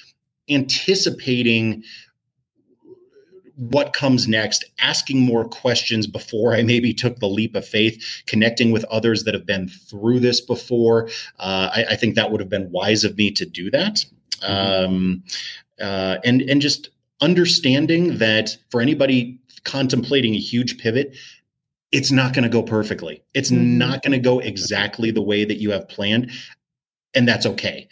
anticipating 0.49 1.83
what 3.55 3.93
comes 3.93 4.27
next, 4.27 4.65
asking 4.79 5.21
more 5.21 5.47
questions 5.47 6.07
before 6.07 6.53
I 6.53 6.61
maybe 6.61 6.93
took 6.93 7.19
the 7.19 7.27
leap 7.27 7.55
of 7.55 7.65
faith, 7.65 8.23
connecting 8.27 8.71
with 8.71 8.83
others 8.85 9.23
that 9.23 9.33
have 9.33 9.45
been 9.45 9.69
through 9.69 10.19
this 10.19 10.41
before. 10.41 11.07
Uh, 11.39 11.69
I, 11.73 11.85
I, 11.91 11.95
think 11.95 12.15
that 12.15 12.31
would 12.31 12.41
have 12.41 12.49
been 12.49 12.69
wise 12.71 13.05
of 13.05 13.17
me 13.17 13.31
to 13.31 13.45
do 13.45 13.71
that. 13.71 14.05
Mm-hmm. 14.41 14.85
Um, 14.85 15.23
uh, 15.79 16.17
and 16.25 16.41
and 16.41 16.61
just 16.61 16.89
understanding 17.21 18.17
that 18.17 18.57
for 18.69 18.81
anybody 18.81 19.39
contemplating 19.63 20.35
a 20.35 20.39
huge 20.39 20.77
pivot, 20.77 21.15
it's 21.93 22.11
not 22.11 22.33
going 22.33 22.43
to 22.43 22.49
go 22.49 22.61
perfectly. 22.61 23.23
It's 23.33 23.51
mm-hmm. 23.51 23.77
not 23.77 24.03
going 24.03 24.11
to 24.11 24.19
go 24.19 24.39
exactly 24.39 25.11
the 25.11 25.21
way 25.21 25.45
that 25.45 25.55
you 25.55 25.71
have 25.71 25.87
planned 25.87 26.31
and 27.15 27.27
that's 27.27 27.45
okay 27.45 27.87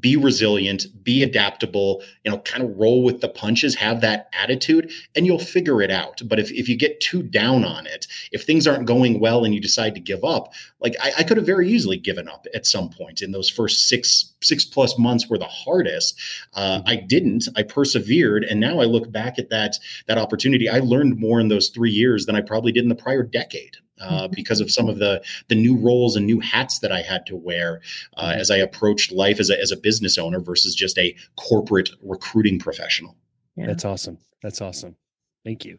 be 0.00 0.16
resilient, 0.16 0.86
be 1.04 1.22
adaptable, 1.22 2.02
you 2.24 2.30
know, 2.30 2.38
kind 2.38 2.64
of 2.64 2.76
roll 2.76 3.04
with 3.04 3.20
the 3.20 3.28
punches, 3.28 3.74
have 3.74 4.00
that 4.00 4.28
attitude, 4.32 4.90
and 5.14 5.26
you'll 5.26 5.38
figure 5.38 5.80
it 5.82 5.90
out. 5.90 6.20
But 6.24 6.38
if, 6.38 6.50
if 6.50 6.68
you 6.68 6.76
get 6.76 7.00
too 7.00 7.22
down 7.22 7.64
on 7.64 7.86
it, 7.86 8.06
if 8.32 8.44
things 8.44 8.66
aren't 8.66 8.86
going 8.86 9.20
well 9.20 9.44
and 9.44 9.54
you 9.54 9.60
decide 9.60 9.94
to 9.94 10.00
give 10.00 10.24
up, 10.24 10.52
like 10.80 10.96
I, 11.00 11.12
I 11.18 11.22
could 11.22 11.36
have 11.36 11.46
very 11.46 11.68
easily 11.68 11.96
given 11.96 12.28
up 12.28 12.46
at 12.54 12.66
some 12.66 12.90
point 12.90 13.22
in 13.22 13.32
those 13.32 13.48
first 13.48 13.88
six 13.88 14.32
six 14.42 14.64
plus 14.64 14.98
months 14.98 15.28
were 15.28 15.38
the 15.38 15.46
hardest. 15.46 16.20
Uh, 16.54 16.82
I 16.86 16.96
didn't. 16.96 17.48
I 17.56 17.62
persevered, 17.62 18.44
and 18.44 18.60
now 18.60 18.80
I 18.80 18.84
look 18.84 19.10
back 19.10 19.38
at 19.38 19.50
that 19.50 19.78
that 20.06 20.18
opportunity. 20.18 20.68
I 20.68 20.80
learned 20.80 21.18
more 21.18 21.40
in 21.40 21.48
those 21.48 21.68
three 21.68 21.90
years 21.90 22.26
than 22.26 22.36
I 22.36 22.40
probably 22.40 22.72
did 22.72 22.82
in 22.82 22.88
the 22.88 22.94
prior 22.94 23.22
decade. 23.22 23.76
Uh, 24.00 24.26
because 24.26 24.60
of 24.60 24.72
some 24.72 24.88
of 24.88 24.98
the 24.98 25.22
the 25.46 25.54
new 25.54 25.76
roles 25.76 26.16
and 26.16 26.26
new 26.26 26.40
hats 26.40 26.80
that 26.80 26.90
I 26.90 27.00
had 27.00 27.24
to 27.26 27.36
wear 27.36 27.80
uh, 28.16 28.24
mm-hmm. 28.24 28.40
as 28.40 28.50
I 28.50 28.56
approached 28.56 29.12
life 29.12 29.38
as 29.38 29.50
a, 29.50 29.60
as 29.60 29.70
a 29.70 29.76
business 29.76 30.18
owner 30.18 30.40
versus 30.40 30.74
just 30.74 30.98
a 30.98 31.14
corporate 31.36 31.90
recruiting 32.02 32.58
professional. 32.58 33.16
Yeah. 33.54 33.66
That's 33.66 33.84
awesome. 33.84 34.18
That's 34.42 34.60
awesome. 34.60 34.96
Thank 35.44 35.64
you. 35.64 35.78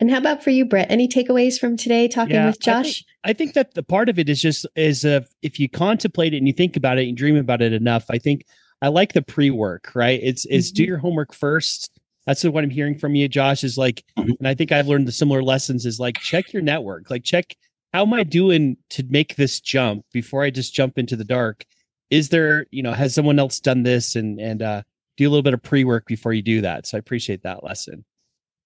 And 0.00 0.10
how 0.10 0.18
about 0.18 0.42
for 0.42 0.50
you, 0.50 0.64
Bret? 0.64 0.90
Any 0.90 1.06
takeaways 1.06 1.60
from 1.60 1.76
today 1.76 2.08
talking 2.08 2.34
yeah, 2.34 2.46
with 2.46 2.58
Josh? 2.58 2.74
I 2.74 2.82
think, 2.82 3.06
I 3.22 3.32
think, 3.32 3.54
that 3.54 3.74
the 3.74 3.84
part 3.84 4.08
of 4.08 4.18
it 4.18 4.28
is 4.28 4.42
just 4.42 4.66
is 4.74 5.04
uh, 5.04 5.20
if 5.42 5.60
you 5.60 5.68
contemplate 5.68 6.34
it 6.34 6.38
and 6.38 6.48
you 6.48 6.52
think 6.52 6.76
about 6.76 6.98
it 6.98 7.06
and 7.06 7.16
dream 7.16 7.36
about 7.36 7.62
it 7.62 7.72
enough. 7.72 8.06
I 8.10 8.18
think 8.18 8.44
I 8.82 8.88
like 8.88 9.12
the 9.12 9.22
pre 9.22 9.50
work. 9.50 9.92
Right? 9.94 10.18
It's 10.20 10.44
is 10.46 10.68
mm-hmm. 10.68 10.74
do 10.74 10.84
your 10.84 10.98
homework 10.98 11.32
first. 11.32 11.92
That's 12.26 12.44
what 12.44 12.62
I'm 12.62 12.70
hearing 12.70 12.98
from 12.98 13.14
you, 13.14 13.28
Josh. 13.28 13.64
Is 13.64 13.76
like, 13.76 14.04
mm-hmm. 14.18 14.32
and 14.38 14.48
I 14.48 14.54
think 14.54 14.72
I've 14.72 14.88
learned 14.88 15.08
the 15.08 15.12
similar 15.12 15.42
lessons. 15.42 15.86
Is 15.86 15.98
like 16.00 16.18
check 16.18 16.52
your 16.52 16.62
network. 16.62 17.10
Like 17.10 17.24
check 17.24 17.56
how 17.92 18.02
am 18.02 18.14
I 18.14 18.24
doing 18.24 18.76
to 18.90 19.04
make 19.08 19.36
this 19.36 19.60
jump 19.60 20.04
before 20.12 20.42
I 20.42 20.50
just 20.50 20.74
jump 20.74 20.98
into 20.98 21.16
the 21.16 21.24
dark. 21.24 21.64
Is 22.10 22.30
there, 22.30 22.66
you 22.70 22.82
know, 22.82 22.92
has 22.92 23.14
someone 23.14 23.38
else 23.38 23.60
done 23.60 23.82
this 23.82 24.16
and 24.16 24.40
and 24.40 24.62
uh, 24.62 24.82
do 25.16 25.28
a 25.28 25.30
little 25.30 25.42
bit 25.42 25.54
of 25.54 25.62
pre 25.62 25.84
work 25.84 26.06
before 26.06 26.32
you 26.32 26.42
do 26.42 26.60
that? 26.62 26.86
So 26.86 26.96
I 26.96 27.00
appreciate 27.00 27.42
that 27.42 27.64
lesson. 27.64 28.04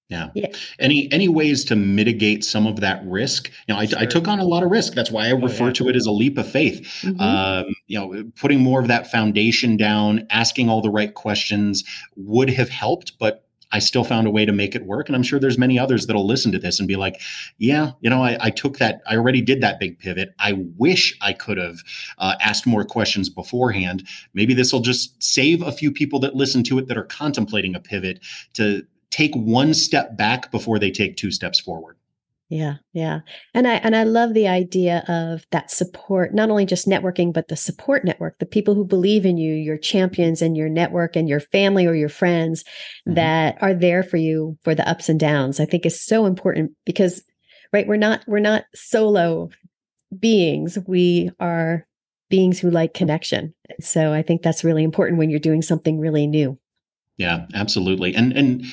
Yeah. 0.08 0.30
yeah. 0.36 0.46
Any 0.78 1.10
any 1.10 1.26
ways 1.28 1.64
to 1.64 1.74
mitigate 1.76 2.44
some 2.44 2.66
of 2.66 2.78
that 2.80 3.04
risk? 3.04 3.50
You 3.66 3.74
know, 3.74 3.80
I, 3.80 3.86
sure. 3.86 3.98
I 3.98 4.06
took 4.06 4.28
on 4.28 4.38
a 4.38 4.44
lot 4.44 4.62
of 4.62 4.70
risk. 4.70 4.94
That's 4.94 5.10
why 5.10 5.26
I 5.26 5.32
oh, 5.32 5.40
refer 5.40 5.66
yeah. 5.66 5.72
to 5.72 5.88
it 5.88 5.96
as 5.96 6.06
a 6.06 6.12
leap 6.12 6.38
of 6.38 6.48
faith. 6.48 6.80
Mm-hmm. 7.02 7.20
Um, 7.20 7.74
you 7.88 7.98
know, 7.98 8.30
putting 8.36 8.60
more 8.60 8.80
of 8.80 8.86
that 8.86 9.10
foundation 9.10 9.76
down, 9.76 10.26
asking 10.30 10.68
all 10.68 10.80
the 10.80 10.90
right 10.90 11.12
questions 11.14 11.82
would 12.14 12.50
have 12.50 12.68
helped, 12.68 13.18
but 13.18 13.45
I 13.72 13.78
still 13.78 14.04
found 14.04 14.26
a 14.26 14.30
way 14.30 14.44
to 14.44 14.52
make 14.52 14.74
it 14.74 14.86
work. 14.86 15.08
And 15.08 15.16
I'm 15.16 15.22
sure 15.22 15.38
there's 15.38 15.58
many 15.58 15.78
others 15.78 16.06
that'll 16.06 16.26
listen 16.26 16.52
to 16.52 16.58
this 16.58 16.78
and 16.78 16.86
be 16.86 16.96
like, 16.96 17.20
yeah, 17.58 17.92
you 18.00 18.08
know, 18.08 18.22
I, 18.22 18.38
I 18.40 18.50
took 18.50 18.78
that, 18.78 19.02
I 19.08 19.16
already 19.16 19.40
did 19.40 19.60
that 19.60 19.80
big 19.80 19.98
pivot. 19.98 20.34
I 20.38 20.52
wish 20.76 21.16
I 21.20 21.32
could 21.32 21.58
have 21.58 21.78
uh, 22.18 22.36
asked 22.40 22.66
more 22.66 22.84
questions 22.84 23.28
beforehand. 23.28 24.06
Maybe 24.34 24.54
this 24.54 24.72
will 24.72 24.80
just 24.80 25.20
save 25.22 25.62
a 25.62 25.72
few 25.72 25.90
people 25.90 26.20
that 26.20 26.36
listen 26.36 26.62
to 26.64 26.78
it 26.78 26.86
that 26.88 26.96
are 26.96 27.04
contemplating 27.04 27.74
a 27.74 27.80
pivot 27.80 28.20
to 28.54 28.86
take 29.10 29.34
one 29.34 29.74
step 29.74 30.16
back 30.16 30.50
before 30.50 30.78
they 30.78 30.90
take 30.90 31.16
two 31.16 31.30
steps 31.30 31.58
forward. 31.58 31.96
Yeah, 32.48 32.74
yeah. 32.92 33.20
And 33.54 33.66
I 33.66 33.74
and 33.76 33.96
I 33.96 34.04
love 34.04 34.32
the 34.32 34.46
idea 34.46 35.04
of 35.08 35.44
that 35.50 35.70
support, 35.70 36.32
not 36.32 36.48
only 36.48 36.64
just 36.64 36.86
networking, 36.86 37.32
but 37.32 37.48
the 37.48 37.56
support 37.56 38.04
network, 38.04 38.38
the 38.38 38.46
people 38.46 38.74
who 38.74 38.84
believe 38.84 39.26
in 39.26 39.36
you, 39.36 39.52
your 39.52 39.76
champions 39.76 40.42
and 40.42 40.56
your 40.56 40.68
network 40.68 41.16
and 41.16 41.28
your 41.28 41.40
family 41.40 41.86
or 41.86 41.94
your 41.94 42.08
friends 42.08 42.62
mm-hmm. 42.62 43.14
that 43.14 43.58
are 43.60 43.74
there 43.74 44.04
for 44.04 44.16
you 44.16 44.56
for 44.62 44.76
the 44.76 44.88
ups 44.88 45.08
and 45.08 45.18
downs. 45.18 45.58
I 45.58 45.64
think 45.64 45.84
is 45.84 46.00
so 46.00 46.24
important 46.24 46.70
because 46.84 47.20
right, 47.72 47.86
we're 47.86 47.96
not 47.96 48.22
we're 48.28 48.38
not 48.38 48.64
solo 48.74 49.50
beings. 50.16 50.78
We 50.86 51.32
are 51.40 51.84
beings 52.28 52.60
who 52.60 52.70
like 52.70 52.94
connection. 52.94 53.54
So 53.80 54.12
I 54.12 54.22
think 54.22 54.42
that's 54.42 54.62
really 54.62 54.84
important 54.84 55.18
when 55.18 55.30
you're 55.30 55.40
doing 55.40 55.62
something 55.62 55.98
really 55.98 56.28
new. 56.28 56.58
Yeah, 57.16 57.46
absolutely. 57.54 58.14
And 58.14 58.32
and 58.32 58.64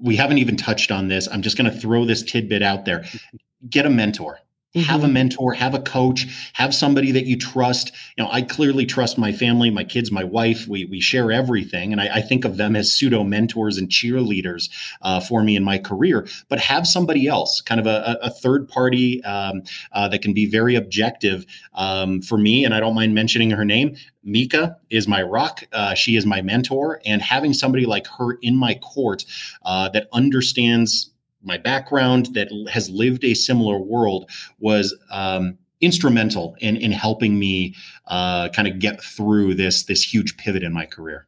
we 0.00 0.16
haven't 0.16 0.38
even 0.38 0.56
touched 0.56 0.90
on 0.90 1.08
this. 1.08 1.28
I'm 1.28 1.42
just 1.42 1.56
going 1.56 1.70
to 1.70 1.76
throw 1.76 2.04
this 2.04 2.22
tidbit 2.22 2.62
out 2.62 2.84
there. 2.84 3.04
Get 3.68 3.86
a 3.86 3.90
mentor. 3.90 4.38
Mm-hmm. 4.76 4.80
Have 4.80 5.00
a 5.00 5.04
mm-hmm. 5.04 5.14
mentor, 5.14 5.54
have 5.54 5.74
a 5.74 5.80
coach, 5.80 6.50
have 6.52 6.74
somebody 6.74 7.10
that 7.12 7.24
you 7.24 7.38
trust. 7.38 7.90
You 8.18 8.24
know, 8.24 8.30
I 8.30 8.42
clearly 8.42 8.84
trust 8.84 9.16
my 9.16 9.32
family, 9.32 9.70
my 9.70 9.82
kids, 9.82 10.12
my 10.12 10.24
wife. 10.24 10.68
We 10.68 10.84
we 10.84 11.00
share 11.00 11.32
everything, 11.32 11.90
and 11.90 12.02
I, 12.02 12.16
I 12.16 12.20
think 12.20 12.44
of 12.44 12.58
them 12.58 12.76
as 12.76 12.92
pseudo 12.92 13.24
mentors 13.24 13.78
and 13.78 13.88
cheerleaders 13.88 14.68
uh, 15.00 15.20
for 15.20 15.42
me 15.42 15.56
in 15.56 15.64
my 15.64 15.78
career. 15.78 16.28
But 16.50 16.60
have 16.60 16.86
somebody 16.86 17.26
else, 17.26 17.62
kind 17.62 17.80
of 17.80 17.86
a, 17.86 18.18
a 18.20 18.28
third 18.28 18.68
party 18.68 19.24
um, 19.24 19.62
uh, 19.92 20.06
that 20.08 20.20
can 20.20 20.34
be 20.34 20.44
very 20.44 20.74
objective 20.74 21.46
um, 21.72 22.20
for 22.20 22.36
me. 22.36 22.66
And 22.66 22.74
I 22.74 22.80
don't 22.80 22.94
mind 22.94 23.14
mentioning 23.14 23.50
her 23.52 23.64
name. 23.64 23.96
Mika 24.22 24.76
is 24.90 25.08
my 25.08 25.22
rock. 25.22 25.64
Uh, 25.72 25.94
she 25.94 26.14
is 26.14 26.26
my 26.26 26.42
mentor, 26.42 27.00
and 27.06 27.22
having 27.22 27.54
somebody 27.54 27.86
like 27.86 28.06
her 28.18 28.34
in 28.42 28.54
my 28.54 28.74
court 28.74 29.24
uh, 29.62 29.88
that 29.90 30.08
understands 30.12 31.10
my 31.42 31.56
background 31.56 32.26
that 32.34 32.48
has 32.70 32.90
lived 32.90 33.24
a 33.24 33.34
similar 33.34 33.78
world 33.78 34.30
was 34.58 34.96
um, 35.10 35.58
instrumental 35.80 36.56
in 36.60 36.76
in 36.76 36.92
helping 36.92 37.38
me 37.38 37.74
uh, 38.06 38.48
kind 38.50 38.68
of 38.68 38.78
get 38.78 39.02
through 39.02 39.54
this 39.54 39.84
this 39.84 40.02
huge 40.02 40.36
pivot 40.36 40.62
in 40.62 40.72
my 40.72 40.86
career. 40.86 41.26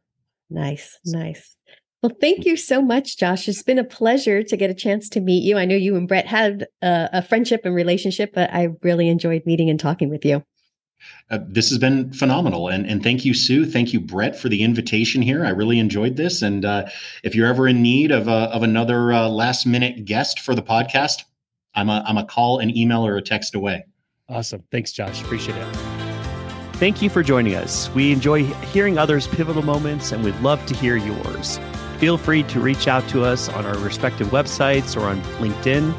Nice, 0.49 0.99
nice. 1.05 1.55
Well, 2.01 2.11
thank 2.19 2.45
you 2.45 2.57
so 2.57 2.81
much, 2.81 3.17
Josh. 3.17 3.47
It's 3.47 3.61
been 3.61 3.77
a 3.77 3.83
pleasure 3.83 4.41
to 4.41 4.57
get 4.57 4.71
a 4.71 4.73
chance 4.73 5.07
to 5.09 5.21
meet 5.21 5.43
you. 5.43 5.57
I 5.57 5.65
know 5.65 5.75
you 5.75 5.95
and 5.95 6.07
Bret 6.07 6.25
had 6.25 6.65
a, 6.81 7.09
a 7.13 7.21
friendship 7.21 7.61
and 7.63 7.75
relationship, 7.75 8.31
but 8.33 8.51
I 8.51 8.69
really 8.81 9.07
enjoyed 9.07 9.43
meeting 9.45 9.69
and 9.69 9.79
talking 9.79 10.09
with 10.09 10.25
you. 10.25 10.43
Uh, 11.29 11.39
this 11.47 11.69
has 11.69 11.77
been 11.77 12.11
phenomenal. 12.13 12.67
And, 12.67 12.85
and 12.85 13.01
thank 13.03 13.23
you, 13.25 13.33
Sue. 13.33 13.65
Thank 13.65 13.93
you, 13.93 13.99
Bret, 13.99 14.37
for 14.37 14.49
the 14.49 14.63
invitation 14.63 15.21
here. 15.21 15.45
I 15.45 15.49
really 15.49 15.79
enjoyed 15.79 16.17
this. 16.17 16.41
And 16.41 16.65
uh, 16.65 16.87
if 17.23 17.35
you're 17.35 17.47
ever 17.47 17.67
in 17.67 17.81
need 17.81 18.11
of, 18.11 18.27
a, 18.27 18.49
of 18.51 18.63
another 18.63 19.13
uh, 19.13 19.29
last 19.29 19.65
minute 19.65 20.05
guest 20.05 20.39
for 20.39 20.55
the 20.55 20.61
podcast, 20.61 21.23
I'm 21.75 21.89
a, 21.89 22.03
I'm 22.05 22.17
a 22.17 22.25
call, 22.25 22.59
an 22.59 22.75
email, 22.75 23.05
or 23.05 23.17
a 23.17 23.21
text 23.21 23.55
away. 23.55 23.85
Awesome. 24.27 24.63
Thanks, 24.71 24.91
Josh. 24.91 25.21
Appreciate 25.21 25.57
it. 25.57 25.75
Thank 26.73 27.01
you 27.01 27.09
for 27.09 27.21
joining 27.21 27.55
us. 27.55 27.89
We 27.91 28.11
enjoy 28.11 28.43
hearing 28.43 28.97
others' 28.97 29.27
pivotal 29.27 29.61
moments 29.61 30.11
and 30.11 30.23
we'd 30.23 30.39
love 30.39 30.65
to 30.65 30.73
hear 30.73 30.97
yours. 30.97 31.59
Feel 31.99 32.17
free 32.17 32.41
to 32.43 32.59
reach 32.59 32.87
out 32.87 33.07
to 33.09 33.23
us 33.23 33.49
on 33.49 33.67
our 33.67 33.77
respective 33.77 34.29
websites 34.29 34.99
or 34.99 35.05
on 35.05 35.21
LinkedIn 35.37 35.93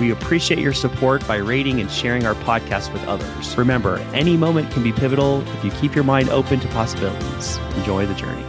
we 0.00 0.10
appreciate 0.10 0.60
your 0.60 0.72
support 0.72 1.26
by 1.26 1.36
rating 1.36 1.80
and 1.80 1.90
sharing 1.90 2.26
our 2.26 2.34
podcast 2.34 2.92
with 2.92 3.04
others. 3.06 3.56
Remember, 3.56 3.98
any 4.14 4.36
moment 4.36 4.70
can 4.70 4.82
be 4.82 4.92
pivotal 4.92 5.46
if 5.56 5.64
you 5.64 5.70
keep 5.72 5.94
your 5.94 6.04
mind 6.04 6.28
open 6.30 6.60
to 6.60 6.68
possibilities. 6.68 7.58
Enjoy 7.76 8.06
the 8.06 8.14
journey. 8.14 8.47